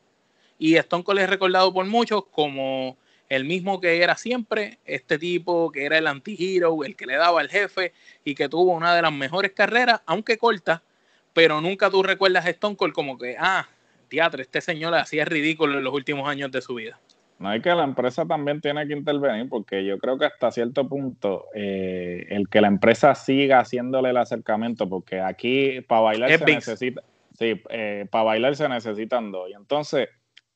[0.58, 2.96] y Stone Cold es recordado por muchos como
[3.30, 7.40] el mismo que era siempre, este tipo que era el anti-hero, el que le daba
[7.40, 7.92] al jefe
[8.24, 10.82] y que tuvo una de las mejores carreras, aunque corta,
[11.32, 13.68] pero nunca tú recuerdas a Stone Cold como que, ah,
[14.08, 16.98] teatro, este señor hacía ridículo en los últimos años de su vida.
[17.38, 20.86] No hay que la empresa también tiene que intervenir porque yo creo que hasta cierto
[20.88, 26.44] punto eh, el que la empresa siga haciéndole el acercamiento, porque aquí para bailar se
[26.44, 27.02] necesita,
[27.38, 29.48] sí, eh, para bailar se necesitan dos.
[29.48, 30.08] Y entonces,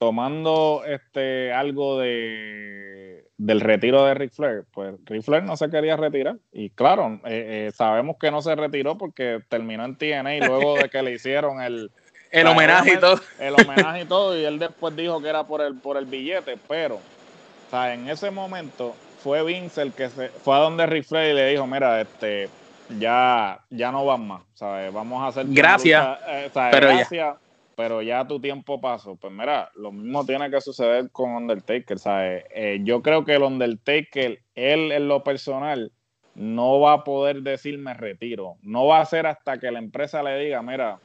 [0.04, 5.96] tomando este algo de del retiro de Ric Flair, pues Ric Flair no se quería
[5.96, 6.36] retirar.
[6.52, 10.90] Y claro, eh, sabemos que no se retiró porque terminó en TNA y luego de
[10.90, 11.90] que le hicieron el
[12.30, 13.18] el homenaje y todo.
[13.38, 16.58] El homenaje y todo, y él después dijo que era por el, por el billete,
[16.68, 21.06] pero, o sea, en ese momento fue Vince el que se fue a donde Rick
[21.06, 22.50] Flair y le dijo, mira, este,
[22.98, 24.92] ya, ya no van más, ¿sabes?
[24.92, 25.46] Vamos a hacer...
[25.48, 27.38] Gracias, eh, pero ya.
[27.76, 29.16] Pero ya tu tiempo pasó.
[29.16, 32.44] Pues mira, lo mismo tiene que suceder con Undertaker, ¿sabes?
[32.54, 35.92] Eh, yo creo que el Undertaker, él en lo personal,
[36.34, 38.56] no va a poder decirme retiro.
[38.62, 40.98] No va a ser hasta que la empresa le diga, mira,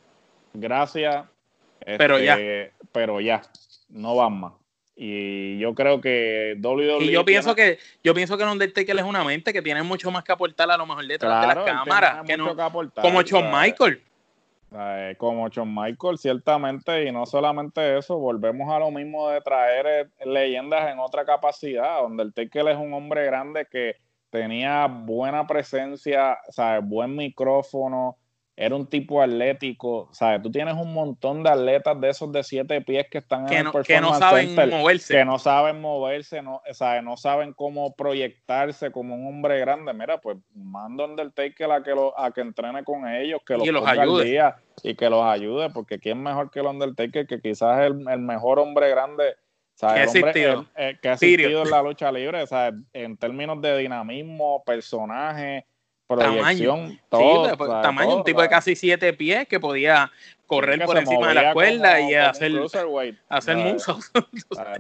[0.54, 1.26] gracias.
[1.98, 2.34] pero ya.
[2.34, 3.42] Este, pero ya,
[3.90, 4.54] no van más.
[5.02, 7.06] Y yo creo que WWE.
[7.06, 10.26] Y yo pienso que yo pienso que Undertaker es una mente que tiene mucho más
[10.26, 12.26] que aportar a lo mejor detrás de las cámaras.
[12.26, 12.54] Que no,
[13.02, 14.02] como Shawn Michael.
[15.18, 20.26] Como Shawn Michael, ciertamente, y no solamente eso, volvemos a lo mismo de traer eh,
[20.26, 22.06] leyendas en otra capacidad.
[22.06, 23.96] Undertaker es un hombre grande que
[24.30, 26.88] tenía buena presencia, ¿sabes?
[26.88, 28.19] buen micrófono,
[28.62, 30.42] era un tipo atlético, ¿sabes?
[30.42, 33.84] Tú tienes un montón de atletas de esos de siete pies que están en el
[33.86, 35.14] que no saben moverse.
[35.14, 37.02] Que no saben moverse, no, ¿sabes?
[37.02, 39.94] no saben cómo proyectarse como un hombre grande.
[39.94, 44.54] Mira, pues manda Undertaker a que, lo, a que entrene con ellos, que los, ayude.
[44.84, 48.60] y que los ayude, porque ¿quién mejor que el Undertaker, que quizás es el, mejor
[48.60, 49.38] hombre grande
[49.76, 50.12] ¿sabes?
[50.12, 52.78] Que, hombre, que ha existido en la lucha libre, ¿sabes?
[52.92, 55.66] en términos de dinamismo, personaje,
[56.16, 57.56] proyección, todo.
[57.58, 60.12] Pues, tamaño, un tipo de casi siete pies que podía
[60.48, 62.52] correr por encima de la cuerda y hacer,
[63.30, 64.12] hacer musos.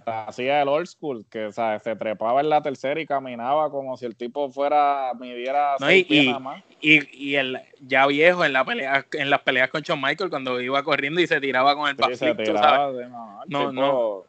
[0.05, 4.15] Hacía el old school, que se trepaba en la tercera y caminaba como si el
[4.15, 6.63] tipo fuera, midiera y, y, más.
[6.81, 10.81] Y, el ya viejo en la pelea, en las peleas con Shawn Michael cuando iba
[10.83, 12.25] corriendo y se tiraba con el sí,
[13.47, 14.25] no, no,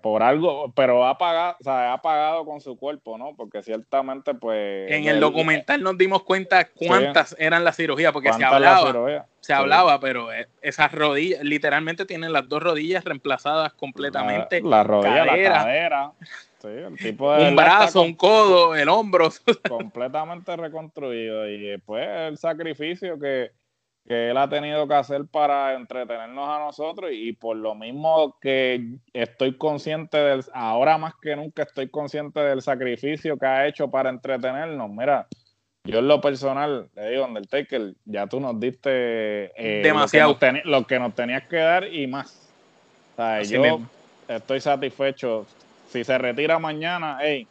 [0.00, 3.34] por algo, pero ha pagado, ha pagado con su cuerpo, ¿no?
[3.36, 4.90] Porque ciertamente, pues.
[4.90, 9.26] En el documental nos dimos cuenta cuántas eran las cirugías, porque se hablaba.
[9.40, 14.62] Se hablaba, pero eh, esas rodillas, literalmente tienen las dos rodillas reemplazadas completamente.
[14.62, 16.12] La, rodilla, la cadera.
[16.62, 19.30] un brazo, un codo, el hombro.
[19.68, 21.48] completamente reconstruido.
[21.48, 23.50] Y después el sacrificio que
[24.06, 28.96] que él ha tenido que hacer para entretenernos a nosotros y por lo mismo que
[29.12, 34.10] estoy consciente del, ahora más que nunca estoy consciente del sacrificio que ha hecho para
[34.10, 34.90] entretenernos.
[34.90, 35.28] Mira,
[35.84, 40.98] yo en lo personal, le digo, Undertaker, ya tú nos diste eh, demasiado lo que,
[40.98, 42.48] nos tenías que dar y más.
[43.48, 43.80] yo
[44.28, 45.46] estoy satisfecho.
[45.88, 47.46] Si se retira mañana, hey,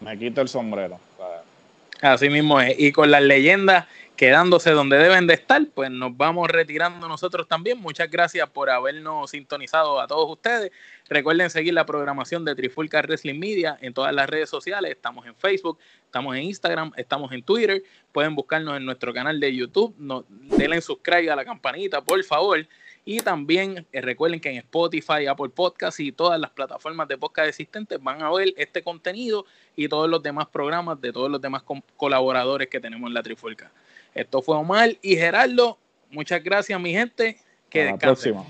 [0.00, 1.00] me quito el sombrero.
[2.02, 2.78] Así mismo es.
[2.78, 3.86] Y con las leyendas
[4.16, 7.78] quedándose donde deben de estar, pues nos vamos retirando nosotros también.
[7.78, 10.72] Muchas gracias por habernos sintonizado a todos ustedes.
[11.08, 14.90] Recuerden seguir la programación de Trifulca Wrestling Media en todas las redes sociales.
[14.90, 17.82] Estamos en Facebook, estamos en Instagram, estamos en Twitter.
[18.10, 19.94] Pueden buscarnos en nuestro canal de YouTube.
[19.98, 22.66] No, denle subscribe a la campanita, por favor.
[23.04, 27.48] Y también eh, recuerden que en Spotify, Apple Podcasts y todas las plataformas de podcast
[27.48, 29.46] existentes van a ver este contenido
[29.76, 31.62] y todos los demás programas de todos los demás
[31.96, 33.70] colaboradores que tenemos en la Trifulca.
[34.16, 35.78] Esto fue Omar y Gerardo.
[36.10, 37.36] Muchas gracias, mi gente.
[37.68, 38.44] Que Hasta la próxima.